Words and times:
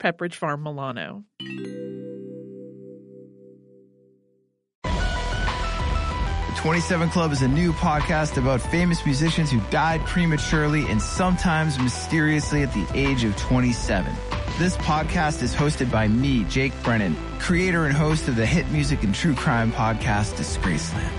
Pepperidge 0.00 0.34
Farm 0.34 0.62
Milano. 0.62 1.24
The 4.82 6.56
27 6.56 7.10
Club 7.10 7.32
is 7.32 7.42
a 7.42 7.48
new 7.48 7.72
podcast 7.72 8.36
about 8.36 8.60
famous 8.60 9.04
musicians 9.04 9.50
who 9.50 9.60
died 9.70 10.04
prematurely 10.06 10.86
and 10.90 11.00
sometimes 11.00 11.78
mysteriously 11.78 12.62
at 12.62 12.72
the 12.72 12.86
age 12.94 13.24
of 13.24 13.36
27. 13.36 14.12
This 14.58 14.76
podcast 14.78 15.42
is 15.42 15.54
hosted 15.54 15.90
by 15.90 16.08
me, 16.08 16.44
Jake 16.44 16.72
Brennan, 16.82 17.16
creator 17.38 17.84
and 17.86 17.94
host 17.94 18.28
of 18.28 18.36
the 18.36 18.44
hit 18.44 18.70
music 18.70 19.02
and 19.04 19.14
true 19.14 19.34
crime 19.34 19.72
podcast 19.72 20.34
Disgraceland. 20.34 21.10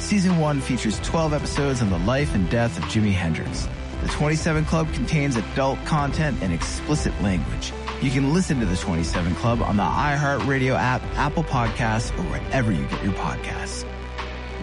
Season 0.00 0.38
1 0.38 0.60
features 0.60 0.98
12 1.00 1.32
episodes 1.34 1.82
on 1.82 1.90
the 1.90 1.98
life 2.00 2.34
and 2.34 2.48
death 2.50 2.76
of 2.78 2.84
Jimi 2.84 3.12
Hendrix. 3.12 3.68
The 4.02 4.08
27 4.08 4.64
Club 4.64 4.92
contains 4.92 5.36
adult 5.36 5.82
content 5.84 6.42
and 6.42 6.52
explicit 6.52 7.12
language. 7.22 7.72
You 8.00 8.10
can 8.10 8.32
listen 8.32 8.58
to 8.60 8.66
the 8.66 8.78
27 8.78 9.34
Club 9.34 9.60
on 9.60 9.76
the 9.76 9.82
iHeartRadio 9.82 10.74
app, 10.74 11.02
Apple 11.16 11.44
Podcasts, 11.44 12.10
or 12.18 12.22
wherever 12.30 12.72
you 12.72 12.82
get 12.86 13.04
your 13.04 13.12
podcasts. 13.12 13.84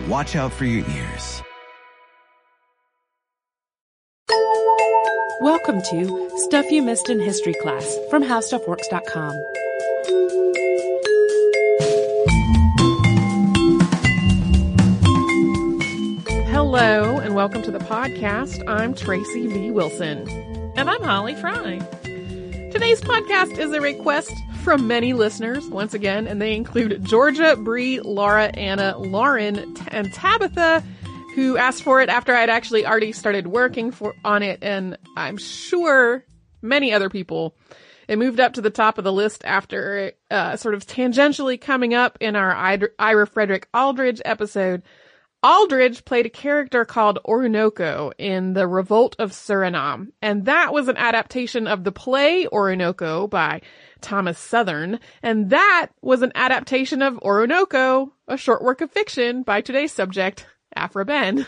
Watch 0.07 0.35
out 0.35 0.51
for 0.51 0.65
your 0.65 0.83
ears. 0.89 1.43
Welcome 5.39 5.83
to 5.83 6.31
Stuff 6.37 6.71
You 6.71 6.81
Missed 6.81 7.11
in 7.11 7.19
History 7.19 7.53
Class 7.61 7.95
from 8.09 8.23
HowStuffWorks.com. 8.23 9.35
Hello 16.47 17.19
and 17.19 17.35
welcome 17.35 17.61
to 17.61 17.69
the 17.69 17.77
podcast. 17.77 18.67
I'm 18.67 18.95
Tracy 18.95 19.45
V. 19.45 19.69
Wilson. 19.69 20.27
And 20.75 20.89
I'm 20.89 21.03
Holly 21.03 21.35
Fry. 21.35 21.79
Today's 22.71 23.01
podcast 23.01 23.57
is 23.57 23.71
a 23.71 23.81
request 23.81 24.31
from 24.63 24.87
many 24.87 25.13
listeners, 25.13 25.65
once 25.67 25.93
again, 25.93 26.27
and 26.27 26.41
they 26.41 26.55
include 26.55 27.03
Georgia, 27.03 27.55
Bree, 27.55 27.99
Laura, 28.01 28.47
Anna, 28.53 28.97
Lauren, 28.97 29.75
and 29.87 30.13
Tabitha, 30.13 30.83
who 31.35 31.57
asked 31.57 31.81
for 31.83 32.01
it 32.01 32.09
after 32.09 32.35
I'd 32.35 32.49
actually 32.49 32.85
already 32.85 33.13
started 33.13 33.47
working 33.47 33.91
for 33.91 34.13
on 34.23 34.43
it, 34.43 34.59
and 34.61 34.97
I'm 35.15 35.37
sure 35.37 36.25
many 36.61 36.93
other 36.93 37.09
people. 37.09 37.55
It 38.07 38.19
moved 38.19 38.39
up 38.39 38.53
to 38.53 38.61
the 38.61 38.69
top 38.69 38.97
of 38.97 39.03
the 39.03 39.13
list 39.13 39.43
after 39.45 40.11
uh, 40.29 40.55
sort 40.57 40.75
of 40.75 40.85
tangentially 40.85 41.59
coming 41.59 41.93
up 41.93 42.17
in 42.21 42.35
our 42.35 42.53
Ira 42.99 43.27
Frederick 43.27 43.67
Aldridge 43.73 44.21
episode. 44.23 44.83
Aldridge 45.43 46.03
played 46.03 46.25
a 46.25 46.31
character 46.31 46.83
called 46.83 47.19
Oroonoko 47.25 48.11
in 48.17 48.53
The 48.53 48.67
Revolt 48.67 49.15
of 49.19 49.31
Suriname, 49.31 50.11
and 50.21 50.45
that 50.45 50.73
was 50.73 50.87
an 50.87 50.97
adaptation 50.97 51.67
of 51.67 51.83
the 51.83 51.91
play 51.91 52.47
Oroonoko 52.47 53.29
by 53.29 53.61
Thomas 54.01 54.39
Southerne, 54.39 54.99
and 55.21 55.51
that 55.51 55.89
was 56.01 56.23
an 56.23 56.31
adaptation 56.33 57.03
of 57.03 57.19
Oroonoko, 57.19 58.11
a 58.27 58.37
short 58.37 58.63
work 58.63 58.81
of 58.81 58.91
fiction 58.91 59.43
by 59.43 59.61
today's 59.61 59.93
subject, 59.93 60.47
Aphra 60.75 61.05
Behn. 61.05 61.45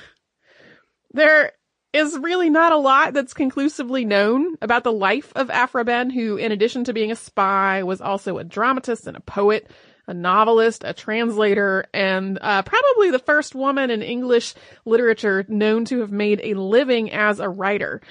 There 1.12 1.54
is 1.94 2.18
really 2.20 2.50
not 2.50 2.72
a 2.72 2.78
lot 2.78 3.14
that's 3.14 3.34
conclusively 3.34 4.06
known 4.06 4.56
about 4.62 4.84
the 4.84 4.92
life 4.92 5.32
of 5.36 5.50
Aphra 5.50 5.84
Behn, 5.84 6.10
who, 6.12 6.38
in 6.38 6.52
addition 6.52 6.84
to 6.84 6.94
being 6.94 7.12
a 7.12 7.16
spy, 7.16 7.84
was 7.84 8.02
also 8.02 8.38
a 8.38 8.44
dramatist 8.44 9.08
and 9.08 9.18
a 9.18 9.22
poet 9.22 9.70
a 10.10 10.14
novelist, 10.14 10.84
a 10.84 10.92
translator, 10.92 11.86
and 11.94 12.40
uh, 12.42 12.64
probably 12.64 13.12
the 13.12 13.20
first 13.20 13.54
woman 13.54 13.92
in 13.92 14.02
English 14.02 14.56
literature 14.84 15.46
known 15.48 15.86
to 15.86 16.00
have 16.00 16.12
made 16.12 16.42
a 16.44 16.56
living 16.56 17.12
as 17.12 17.40
a 17.40 17.48
writer. 17.48 18.02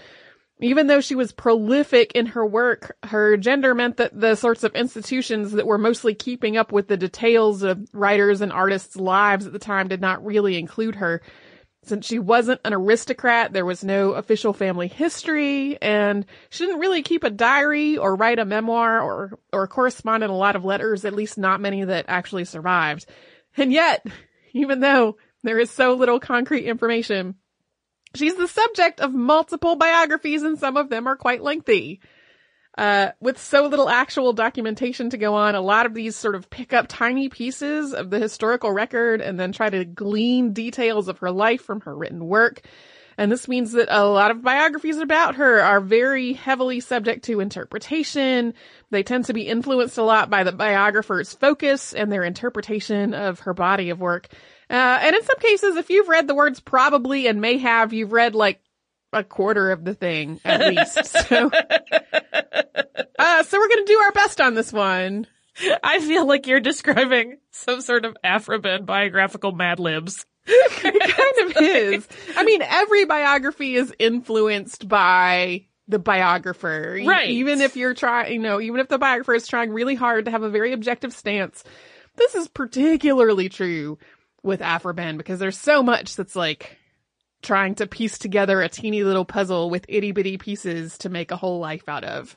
Even 0.61 0.87
though 0.87 1.01
she 1.01 1.17
was 1.17 1.33
prolific 1.33 2.13
in 2.13 2.27
her 2.27 2.47
work, 2.47 2.97
her 3.03 3.37
gender 3.37 3.75
meant 3.75 3.97
that 3.97 4.19
the 4.19 4.37
sorts 4.37 4.65
of 4.65 4.75
institutions 4.75 5.53
that 5.53 5.67
were 5.67 5.79
mostly 5.79 6.15
keeping 6.15 6.57
up 6.57 6.73
with 6.73 6.87
the 6.87 6.97
details 6.97 7.65
of 7.65 7.89
writers 7.93 8.41
and 8.41 8.53
artists' 8.53 8.97
lives 8.97 9.47
at 9.47 9.53
the 9.53 9.59
time 9.59 9.89
did 9.89 10.01
not 10.01 10.25
really 10.25 10.57
include 10.57 10.97
her. 10.97 11.21
Since 11.85 12.07
she 12.07 12.19
wasn't 12.19 12.61
an 12.65 12.75
aristocrat, 12.75 13.53
there 13.53 13.65
was 13.65 13.85
no 13.85 14.13
official 14.13 14.53
family 14.53 14.89
history, 14.89 15.81
and 15.81 16.27
she 16.51 16.67
didn't 16.67 16.81
really 16.81 17.03
keep 17.03 17.25
a 17.25 17.31
diary 17.31 17.97
or 17.97 18.17
write 18.17 18.39
a 18.39 18.45
memoir 18.45 19.01
or, 19.01 19.39
or 19.53 19.69
correspond 19.69 20.25
in 20.25 20.31
a 20.31 20.37
lot 20.37 20.57
of 20.57 20.65
letters, 20.65 21.05
at 21.05 21.15
least 21.15 21.39
not 21.39 21.61
many 21.61 21.85
that 21.85 22.07
actually 22.09 22.45
survived. 22.45 23.07
And 23.57 23.73
yet, 23.73 24.05
even 24.53 24.81
though 24.81 25.17
there 25.45 25.59
is 25.59 25.71
so 25.71 25.95
little 25.95 26.21
concrete 26.21 26.67
information, 26.67 27.37
she's 28.15 28.35
the 28.37 28.49
subject 28.49 29.01
of 29.01 29.15
multiple 29.15 29.77
biographies 29.77 30.43
and 30.43 30.59
some 30.59 30.77
of 30.77 30.91
them 30.91 31.07
are 31.07 31.17
quite 31.17 31.43
lengthy. 31.43 32.01
Uh, 32.79 33.11
with 33.21 33.43
so 33.43 33.67
little 33.67 33.89
actual 33.89 34.33
documentation 34.33 35.11
to 35.11 35.19
go 35.19 35.35
on, 35.35 35.57
a 35.57 35.61
lot 35.61 35.85
of 35.85 35.95
these 35.95 36.15
sort 36.15 36.37
of 36.37 36.49
pick 36.49 36.73
up 36.73 36.87
tiny 36.89 37.29
pieces 37.29 37.93
of 37.93 38.09
the 38.09 38.21
historical 38.21 38.71
record 38.71 39.21
and 39.21 39.39
then 39.39 39.51
try 39.51 39.69
to 39.69 39.85
glean 39.85 40.53
details 40.53 41.09
of 41.09 41.19
her 41.19 41.33
life 41.33 41.61
from 41.61 41.81
her 41.81 41.97
written 41.97 42.25
work. 42.25 42.63
And 43.17 43.33
this 43.33 43.49
means 43.49 43.73
that 43.73 43.89
a 43.91 44.07
lot 44.07 44.31
of 44.31 44.43
biographies 44.43 44.99
about 44.99 45.35
her 45.35 45.61
are 45.61 45.81
very 45.81 46.35
heavily 46.35 46.79
subject 46.79 47.25
to 47.25 47.41
interpretation. 47.41 48.55
They 48.91 49.03
tend 49.03 49.25
to 49.25 49.33
be 49.33 49.49
influenced 49.49 49.99
a 49.99 50.05
lot 50.05 50.31
by 50.31 50.45
the 50.45 50.53
biographer's 50.53 51.33
focus 51.33 51.93
and 51.93 52.13
their 52.13 52.23
interpretation 52.23 53.13
of 53.13 53.41
her 53.41 53.55
body 53.55 53.91
of 53.91 53.99
work. 53.99 54.29
Uh, 54.71 55.01
and 55.03 55.17
in 55.17 55.25
some 55.25 55.39
cases, 55.41 55.75
if 55.75 55.91
you've 55.91 56.09
read 56.09 56.29
the 56.29 56.35
words 56.37 56.61
probably 56.61 57.27
and 57.27 57.41
may 57.41 57.59
have, 57.59 57.93
you've 57.93 58.13
read 58.13 58.37
like 58.37 58.61
a 59.13 59.25
quarter 59.25 59.71
of 59.71 59.85
the 59.85 59.95
thing 59.95 60.41
at 60.45 60.61
least. 60.61 61.05
so, 61.29 61.51
uh, 63.19 63.43
so 63.43 63.59
we're 63.59 63.69
gonna 63.69 63.85
do 63.87 63.99
our 63.99 64.13
best 64.13 64.41
on 64.41 64.55
this 64.55 64.73
one. 64.73 65.27
I 65.83 66.01
feel 66.01 66.27
like 66.27 66.47
you're 66.47 66.61
describing 66.61 67.39
some 67.51 67.81
sort 67.81 68.05
of 68.05 68.17
Behn 68.23 68.85
biographical 68.85 69.53
Mad 69.53 69.81
Libs. 69.81 70.25
it 70.47 71.17
kind 71.17 71.51
of 71.51 71.63
is. 71.63 72.09
I 72.37 72.45
mean, 72.45 72.63
every 72.63 73.05
biography 73.05 73.75
is 73.75 73.93
influenced 73.99 74.89
by 74.89 75.67
the 75.89 75.99
biographer. 75.99 77.01
Right. 77.05 77.31
Even 77.31 77.61
if 77.61 77.77
you're 77.77 77.95
trying, 77.95 78.33
you 78.33 78.39
know, 78.39 78.61
even 78.61 78.81
if 78.81 78.89
the 78.89 78.99
biographer 78.99 79.35
is 79.35 79.47
trying 79.47 79.71
really 79.71 79.95
hard 79.95 80.27
to 80.27 80.31
have 80.31 80.43
a 80.43 80.51
very 80.51 80.73
objective 80.73 81.13
stance, 81.13 81.65
this 82.17 82.35
is 82.35 82.49
particularly 82.49 83.49
true 83.49 83.99
with 84.43 84.63
Aphra 84.63 84.95
Behn 84.95 85.17
because 85.17 85.39
there's 85.39 85.59
so 85.59 85.83
much 85.83 86.17
that's 86.17 86.37
like 86.37 86.78
trying 87.43 87.75
to 87.77 87.87
piece 87.87 88.19
together 88.19 88.61
a 88.61 88.69
teeny 88.69 89.05
little 89.05 89.25
puzzle 89.25 89.71
with 89.71 89.87
itty 89.89 90.13
bitty 90.13 90.39
pieces 90.39 90.99
to 90.99 91.09
make 91.09 91.31
a 91.31 91.37
whole 91.37 91.59
life 91.59 91.89
out 91.89 92.05
of. 92.05 92.37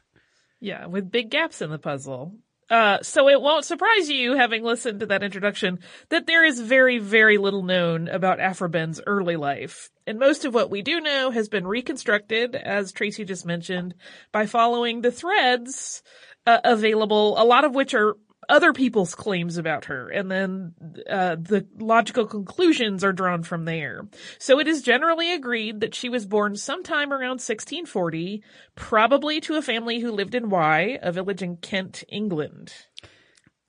Yeah, 0.59 0.85
with 0.85 1.12
big 1.12 1.31
gaps 1.31 1.62
in 1.62 1.72
the 1.72 1.79
puzzle. 1.79 2.34
Uh, 2.69 3.01
so 3.01 3.28
it 3.28 3.41
won't 3.41 3.66
surprise 3.66 4.09
you, 4.09 4.38
having 4.38 4.63
listened 4.63 5.01
to 5.01 5.06
that 5.07 5.24
introduction, 5.24 5.80
that 6.07 6.25
there 6.25 6.45
is 6.45 6.62
very, 6.62 7.00
very 7.00 7.38
little 7.38 7.63
known 7.63 8.07
about 8.07 8.39
Aphra 8.39 8.69
Behn's 8.69 9.01
early 9.06 9.36
life. 9.36 9.89
And 10.07 10.18
most 10.18 10.45
of 10.45 10.53
what 10.53 10.69
we 10.69 10.81
do 10.81 11.01
know 11.01 11.31
has 11.31 11.50
been 11.50 11.68
reconstructed, 11.68 12.56
as 12.56 12.94
Tracy 12.94 13.25
just 13.25 13.45
mentioned, 13.45 13.95
by 14.31 14.45
following 14.45 15.01
the 15.01 15.12
threads 15.12 16.01
uh, 16.48 16.59
available, 16.63 17.36
a 17.38 17.44
lot 17.44 17.65
of 17.65 17.75
which 17.75 17.94
are 17.94 18.15
other 18.51 18.74
people's 18.74 19.15
claims 19.15 19.57
about 19.57 19.86
her, 19.86 20.09
and 20.09 20.30
then 20.30 20.74
uh, 21.09 21.38
the 21.39 21.65
logical 21.80 22.25
conclusions 22.25 23.03
are 23.03 23.13
drawn 23.13 23.44
from 23.44 23.63
there. 23.63 24.07
So 24.39 24.59
it 24.59 24.68
is 24.68 24.81
generally 24.81 25.33
agreed 25.33 25.80
that 25.80 25.95
she 25.95 26.09
was 26.09 26.25
born 26.25 26.57
sometime 26.57 27.13
around 27.13 27.39
1640, 27.39 28.44
probably 28.75 29.39
to 29.42 29.56
a 29.56 29.62
family 29.62 30.00
who 30.00 30.12
lived 30.12 30.36
in 30.36 30.50
Wye, 30.50 31.00
a 31.01 31.13
village 31.13 31.42
in 31.42 31.57
Kent, 31.57 32.03
England. 32.09 32.74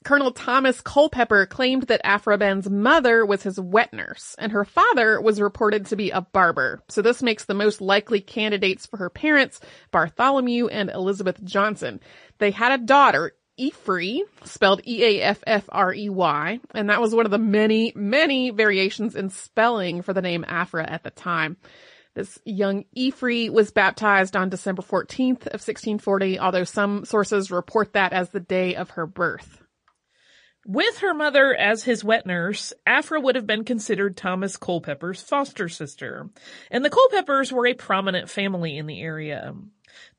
Colonel 0.05 0.33
Thomas 0.33 0.81
Culpeper 0.81 1.47
claimed 1.47 1.85
that 1.85 2.01
Aphra 2.03 2.37
Behn's 2.37 2.69
mother 2.69 3.25
was 3.25 3.45
his 3.45 3.61
wet 3.61 3.93
nurse, 3.93 4.35
and 4.37 4.51
her 4.51 4.65
father 4.65 5.21
was 5.21 5.41
reported 5.41 5.87
to 5.87 5.97
be 5.97 6.11
a 6.11 6.21
barber. 6.21 6.83
So 6.89 7.03
this 7.03 7.23
makes 7.23 7.45
the 7.45 7.55
most 7.55 7.81
likely 7.81 8.21
candidates 8.21 8.87
for 8.87 8.97
her 8.97 9.11
parents 9.11 9.61
Bartholomew 9.93 10.67
and 10.67 10.91
Elizabeth 10.91 11.43
Johnson. 11.45 12.01
They 12.39 12.51
had 12.51 12.73
a 12.73 12.85
daughter, 12.85 13.35
Eafrey, 13.63 14.21
spelled 14.45 14.87
E-A-F-F-R-E-Y, 14.87 16.61
and 16.75 16.91
that 16.91 17.01
was 17.01 17.15
one 17.15 17.25
of 17.25 17.31
the 17.31 17.39
many, 17.39 17.93
many 17.95 18.51
variations 18.51 19.15
in 19.15 19.31
spelling 19.31 20.03
for 20.03 20.13
the 20.13 20.23
name 20.23 20.45
Aphra 20.49 20.89
at 20.89 21.05
the 21.05 21.11
time. 21.11 21.57
This 22.15 22.39
young 22.45 22.85
Eafrey 22.97 23.49
was 23.51 23.71
baptized 23.71 24.37
on 24.37 24.51
December 24.51 24.83
14th 24.83 25.47
of 25.47 25.61
1640, 25.61 26.39
although 26.39 26.65
some 26.65 27.05
sources 27.05 27.51
report 27.51 27.95
that 27.95 28.13
as 28.13 28.31
the 28.31 28.41
day 28.41 28.75
of 28.75 28.91
her 28.91 29.07
birth. 29.07 29.63
With 30.65 30.99
her 30.99 31.15
mother 31.15 31.57
as 31.57 31.83
his 31.83 32.05
wet 32.05 32.25
nurse, 32.25 32.73
Aphra 32.87 33.21
would 33.21 33.35
have 33.35 33.47
been 33.47 33.65
considered 33.65 34.17
Thomas 34.17 34.57
Culpeper's 34.57 35.21
foster 35.21 35.69
sister, 35.69 36.29
and 36.71 36.85
the 36.85 36.91
Culpepers 36.91 37.51
were 37.51 37.67
a 37.67 37.75
prominent 37.75 38.31
family 38.31 38.77
in 38.77 38.87
the 38.87 39.01
area. 39.01 39.55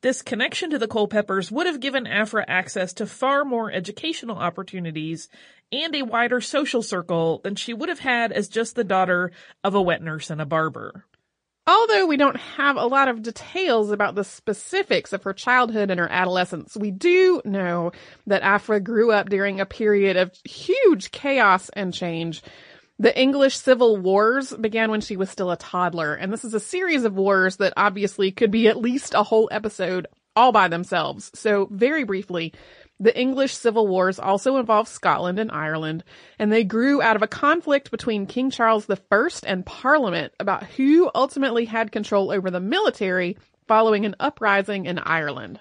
This 0.01 0.21
connection 0.21 0.69
to 0.71 0.79
the 0.79 0.87
Culpepers 0.87 1.51
would 1.51 1.67
have 1.67 1.79
given 1.79 2.07
Aphra 2.07 2.45
access 2.47 2.93
to 2.93 3.05
far 3.05 3.45
more 3.45 3.71
educational 3.71 4.37
opportunities 4.37 5.29
and 5.71 5.95
a 5.95 6.03
wider 6.03 6.41
social 6.41 6.81
circle 6.81 7.39
than 7.43 7.55
she 7.55 7.73
would 7.73 7.89
have 7.89 7.99
had 7.99 8.31
as 8.31 8.49
just 8.49 8.75
the 8.75 8.83
daughter 8.83 9.31
of 9.63 9.75
a 9.75 9.81
wet 9.81 10.01
nurse 10.01 10.29
and 10.29 10.41
a 10.41 10.45
barber. 10.45 11.05
Although 11.65 12.07
we 12.07 12.17
don't 12.17 12.35
have 12.35 12.75
a 12.75 12.85
lot 12.85 13.07
of 13.07 13.21
details 13.21 13.89
about 13.89 14.15
the 14.15 14.25
specifics 14.25 15.13
of 15.13 15.23
her 15.23 15.31
childhood 15.31 15.89
and 15.89 15.99
her 15.99 16.11
adolescence, 16.11 16.75
we 16.75 16.91
do 16.91 17.41
know 17.45 17.93
that 18.27 18.41
Aphra 18.41 18.81
grew 18.81 19.13
up 19.13 19.29
during 19.29 19.61
a 19.61 19.65
period 19.65 20.17
of 20.17 20.33
huge 20.43 21.11
chaos 21.11 21.69
and 21.69 21.93
change. 21.93 22.43
The 23.03 23.19
English 23.19 23.57
Civil 23.57 23.97
Wars 23.97 24.53
began 24.53 24.89
when 24.89 25.01
she 25.01 25.17
was 25.17 25.29
still 25.29 25.51
a 25.51 25.57
toddler, 25.57 26.15
and 26.15 26.31
this 26.31 26.45
is 26.45 26.53
a 26.53 26.59
series 26.61 27.03
of 27.03 27.17
wars 27.17 27.57
that 27.57 27.73
obviously 27.75 28.31
could 28.31 28.49
be 28.49 28.69
at 28.69 28.77
least 28.77 29.13
a 29.13 29.23
whole 29.23 29.49
episode 29.51 30.07
all 30.37 30.53
by 30.53 30.69
themselves. 30.69 31.29
So 31.35 31.67
very 31.69 32.05
briefly, 32.05 32.53
the 33.01 33.13
English 33.19 33.55
civil 33.55 33.89
wars 33.89 34.19
also 34.19 34.55
involved 34.55 34.87
Scotland 34.87 35.37
and 35.37 35.51
Ireland, 35.51 36.05
and 36.39 36.49
they 36.49 36.63
grew 36.63 37.01
out 37.01 37.17
of 37.17 37.21
a 37.21 37.27
conflict 37.27 37.91
between 37.91 38.25
King 38.25 38.49
Charles 38.49 38.89
I 38.89 39.29
and 39.45 39.65
Parliament 39.65 40.31
about 40.39 40.63
who 40.63 41.11
ultimately 41.13 41.65
had 41.65 41.91
control 41.91 42.31
over 42.31 42.49
the 42.49 42.61
military 42.61 43.37
following 43.67 44.05
an 44.05 44.15
uprising 44.21 44.85
in 44.85 44.97
Ireland. 44.97 45.59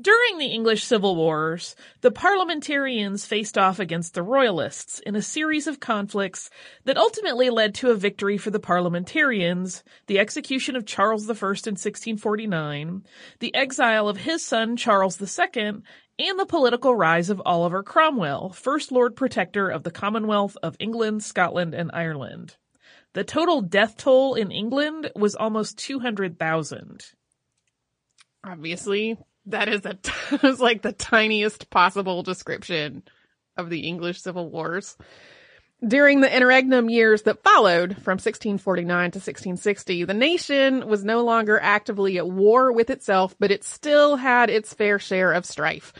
During 0.00 0.38
the 0.38 0.46
English 0.46 0.82
Civil 0.82 1.14
Wars, 1.14 1.76
the 2.00 2.10
parliamentarians 2.10 3.26
faced 3.26 3.56
off 3.56 3.78
against 3.78 4.14
the 4.14 4.24
royalists 4.24 4.98
in 4.98 5.14
a 5.14 5.22
series 5.22 5.68
of 5.68 5.78
conflicts 5.78 6.50
that 6.84 6.96
ultimately 6.96 7.48
led 7.48 7.76
to 7.76 7.92
a 7.92 7.94
victory 7.94 8.36
for 8.36 8.50
the 8.50 8.58
parliamentarians, 8.58 9.84
the 10.08 10.18
execution 10.18 10.74
of 10.74 10.84
Charles 10.84 11.30
I 11.30 11.34
in 11.34 11.36
1649, 11.36 13.04
the 13.38 13.54
exile 13.54 14.08
of 14.08 14.16
his 14.16 14.44
son 14.44 14.76
Charles 14.76 15.22
II, 15.22 15.82
and 16.18 16.38
the 16.40 16.46
political 16.46 16.96
rise 16.96 17.30
of 17.30 17.40
Oliver 17.46 17.84
Cromwell, 17.84 18.50
First 18.50 18.90
Lord 18.90 19.14
Protector 19.14 19.68
of 19.68 19.84
the 19.84 19.92
Commonwealth 19.92 20.56
of 20.60 20.76
England, 20.80 21.22
Scotland, 21.22 21.72
and 21.72 21.92
Ireland. 21.94 22.56
The 23.12 23.22
total 23.22 23.60
death 23.62 23.96
toll 23.96 24.34
in 24.34 24.50
England 24.50 25.12
was 25.14 25.36
almost 25.36 25.78
200,000. 25.78 27.04
Obviously, 28.42 29.16
that 29.46 29.68
is 29.68 29.84
a 29.84 29.98
is 30.46 30.60
like 30.60 30.82
the 30.82 30.92
tiniest 30.92 31.70
possible 31.70 32.22
description 32.22 33.02
of 33.56 33.70
the 33.70 33.80
English 33.80 34.20
Civil 34.20 34.50
Wars. 34.50 34.96
During 35.86 36.20
the 36.20 36.34
interregnum 36.34 36.88
years 36.88 37.22
that 37.22 37.42
followed, 37.42 37.94
from 37.96 38.14
1649 38.14 39.10
to 39.10 39.18
1660, 39.18 40.04
the 40.04 40.14
nation 40.14 40.88
was 40.88 41.04
no 41.04 41.22
longer 41.22 41.60
actively 41.60 42.16
at 42.16 42.28
war 42.28 42.72
with 42.72 42.88
itself, 42.88 43.34
but 43.38 43.50
it 43.50 43.64
still 43.64 44.16
had 44.16 44.48
its 44.48 44.72
fair 44.72 44.98
share 44.98 45.32
of 45.32 45.44
strife. 45.44 45.92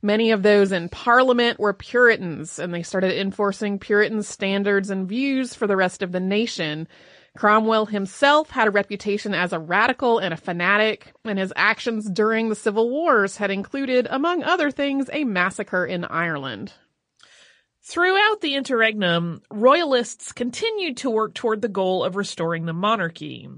Many 0.00 0.30
of 0.30 0.42
those 0.42 0.70
in 0.70 0.88
parliament 0.88 1.58
were 1.58 1.72
Puritans, 1.72 2.58
and 2.58 2.72
they 2.72 2.82
started 2.82 3.18
enforcing 3.18 3.78
Puritan 3.78 4.22
standards 4.22 4.90
and 4.90 5.08
views 5.08 5.54
for 5.54 5.66
the 5.66 5.76
rest 5.76 6.02
of 6.02 6.12
the 6.12 6.20
nation. 6.20 6.86
Cromwell 7.36 7.86
himself 7.86 8.50
had 8.50 8.68
a 8.68 8.70
reputation 8.70 9.34
as 9.34 9.52
a 9.52 9.58
radical 9.58 10.18
and 10.18 10.34
a 10.34 10.36
fanatic, 10.36 11.12
and 11.24 11.38
his 11.38 11.52
actions 11.56 12.10
during 12.10 12.48
the 12.48 12.54
civil 12.54 12.90
wars 12.90 13.38
had 13.38 13.50
included, 13.50 14.06
among 14.10 14.42
other 14.42 14.70
things, 14.70 15.08
a 15.12 15.24
massacre 15.24 15.86
in 15.86 16.04
Ireland. 16.04 16.74
Throughout 17.84 18.40
the 18.40 18.54
interregnum, 18.54 19.42
royalists 19.50 20.30
continued 20.30 20.98
to 20.98 21.10
work 21.10 21.34
toward 21.34 21.62
the 21.62 21.68
goal 21.68 22.04
of 22.04 22.14
restoring 22.14 22.64
the 22.64 22.72
monarchy. 22.72 23.48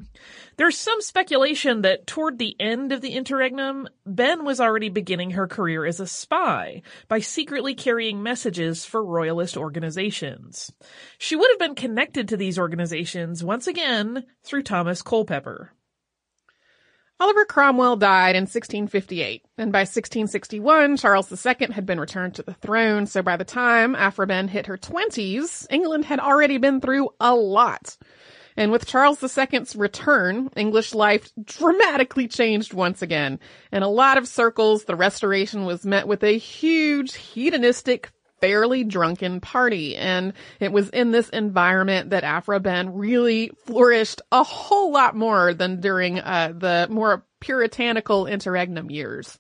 There's 0.57 0.79
some 0.79 1.03
speculation 1.03 1.83
that 1.83 2.07
toward 2.07 2.39
the 2.39 2.57
end 2.59 2.93
of 2.93 3.03
the 3.03 3.11
interregnum, 3.11 3.87
Behn 4.07 4.47
was 4.47 4.61
already 4.61 4.89
beginning 4.89 5.33
her 5.33 5.47
career 5.47 5.85
as 5.85 6.01
a 6.01 6.07
spy 6.07 6.81
by 7.07 7.19
secretly 7.19 7.75
carrying 7.75 8.23
messages 8.23 8.87
for 8.87 9.05
royalist 9.05 9.59
organizations. 9.59 10.73
She 11.19 11.37
would 11.37 11.51
have 11.51 11.59
been 11.59 11.75
connected 11.75 12.29
to 12.29 12.39
these 12.39 12.59
organizations 12.59 13.45
once 13.45 13.67
again 13.67 14.25
through 14.43 14.63
Thomas 14.63 15.03
Culpeper. 15.03 15.71
Oliver 17.21 17.45
Cromwell 17.45 17.97
died 17.97 18.35
in 18.35 18.43
1658, 18.43 19.45
and 19.57 19.71
by 19.71 19.81
1661, 19.81 20.97
Charles 20.97 21.47
II 21.47 21.69
had 21.71 21.87
been 21.87 22.01
returned 22.01 22.35
to 22.35 22.43
the 22.43 22.55
throne, 22.55 23.07
so 23.07 23.23
by 23.23 23.37
the 23.37 23.45
time 23.45 23.95
Aphra 23.95 24.27
Behn 24.27 24.49
hit 24.49 24.67
her 24.67 24.77
20s, 24.77 25.67
England 25.71 26.07
had 26.07 26.19
already 26.19 26.59
been 26.59 26.81
through 26.81 27.11
a 27.21 27.33
lot. 27.33 27.97
And 28.57 28.73
with 28.73 28.87
Charles 28.87 29.23
II's 29.23 29.77
return, 29.77 30.51
English 30.57 30.93
life 30.93 31.31
dramatically 31.43 32.27
changed 32.27 32.75
once 32.75 33.01
again. 33.01 33.39
In 33.73 33.85
a 33.85 33.89
lot 33.89 34.19
of 34.19 34.27
circles, 34.27 34.85
the 34.85 34.97
restoration 34.97 35.65
was 35.65 35.87
met 35.87 36.09
with 36.09 36.25
a 36.25 36.37
huge 36.37 37.15
hedonistic 37.15 38.11
fairly 38.41 38.85
drunken 38.85 39.41
party. 39.41 39.97
And 39.97 40.33
it 40.61 40.73
was 40.73 40.89
in 40.91 41.11
this 41.11 41.29
environment 41.31 42.11
that 42.11 42.25
Aphra 42.25 42.61
Behn 42.61 42.95
really 42.95 43.51
flourished 43.65 44.23
a 44.31 44.43
whole 44.43 44.93
lot 44.93 45.17
more 45.17 45.55
than 45.55 45.81
during 45.81 46.19
uh, 46.21 46.53
the 46.57 46.87
more 46.91 47.25
puritanical 47.41 48.27
interregnum 48.27 48.91
years. 48.91 49.39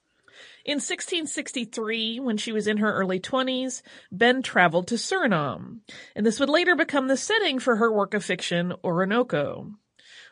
In 0.64 0.76
1663, 0.76 2.20
when 2.20 2.38
she 2.38 2.50
was 2.50 2.66
in 2.66 2.78
her 2.78 2.90
early 2.94 3.20
20s, 3.20 3.82
Behn 4.10 4.42
traveled 4.42 4.88
to 4.88 4.94
Suriname, 4.94 5.80
and 6.16 6.24
this 6.24 6.40
would 6.40 6.48
later 6.48 6.74
become 6.74 7.06
the 7.06 7.18
setting 7.18 7.58
for 7.58 7.76
her 7.76 7.92
work 7.92 8.14
of 8.14 8.24
fiction, 8.24 8.72
Oroonoko. 8.82 9.74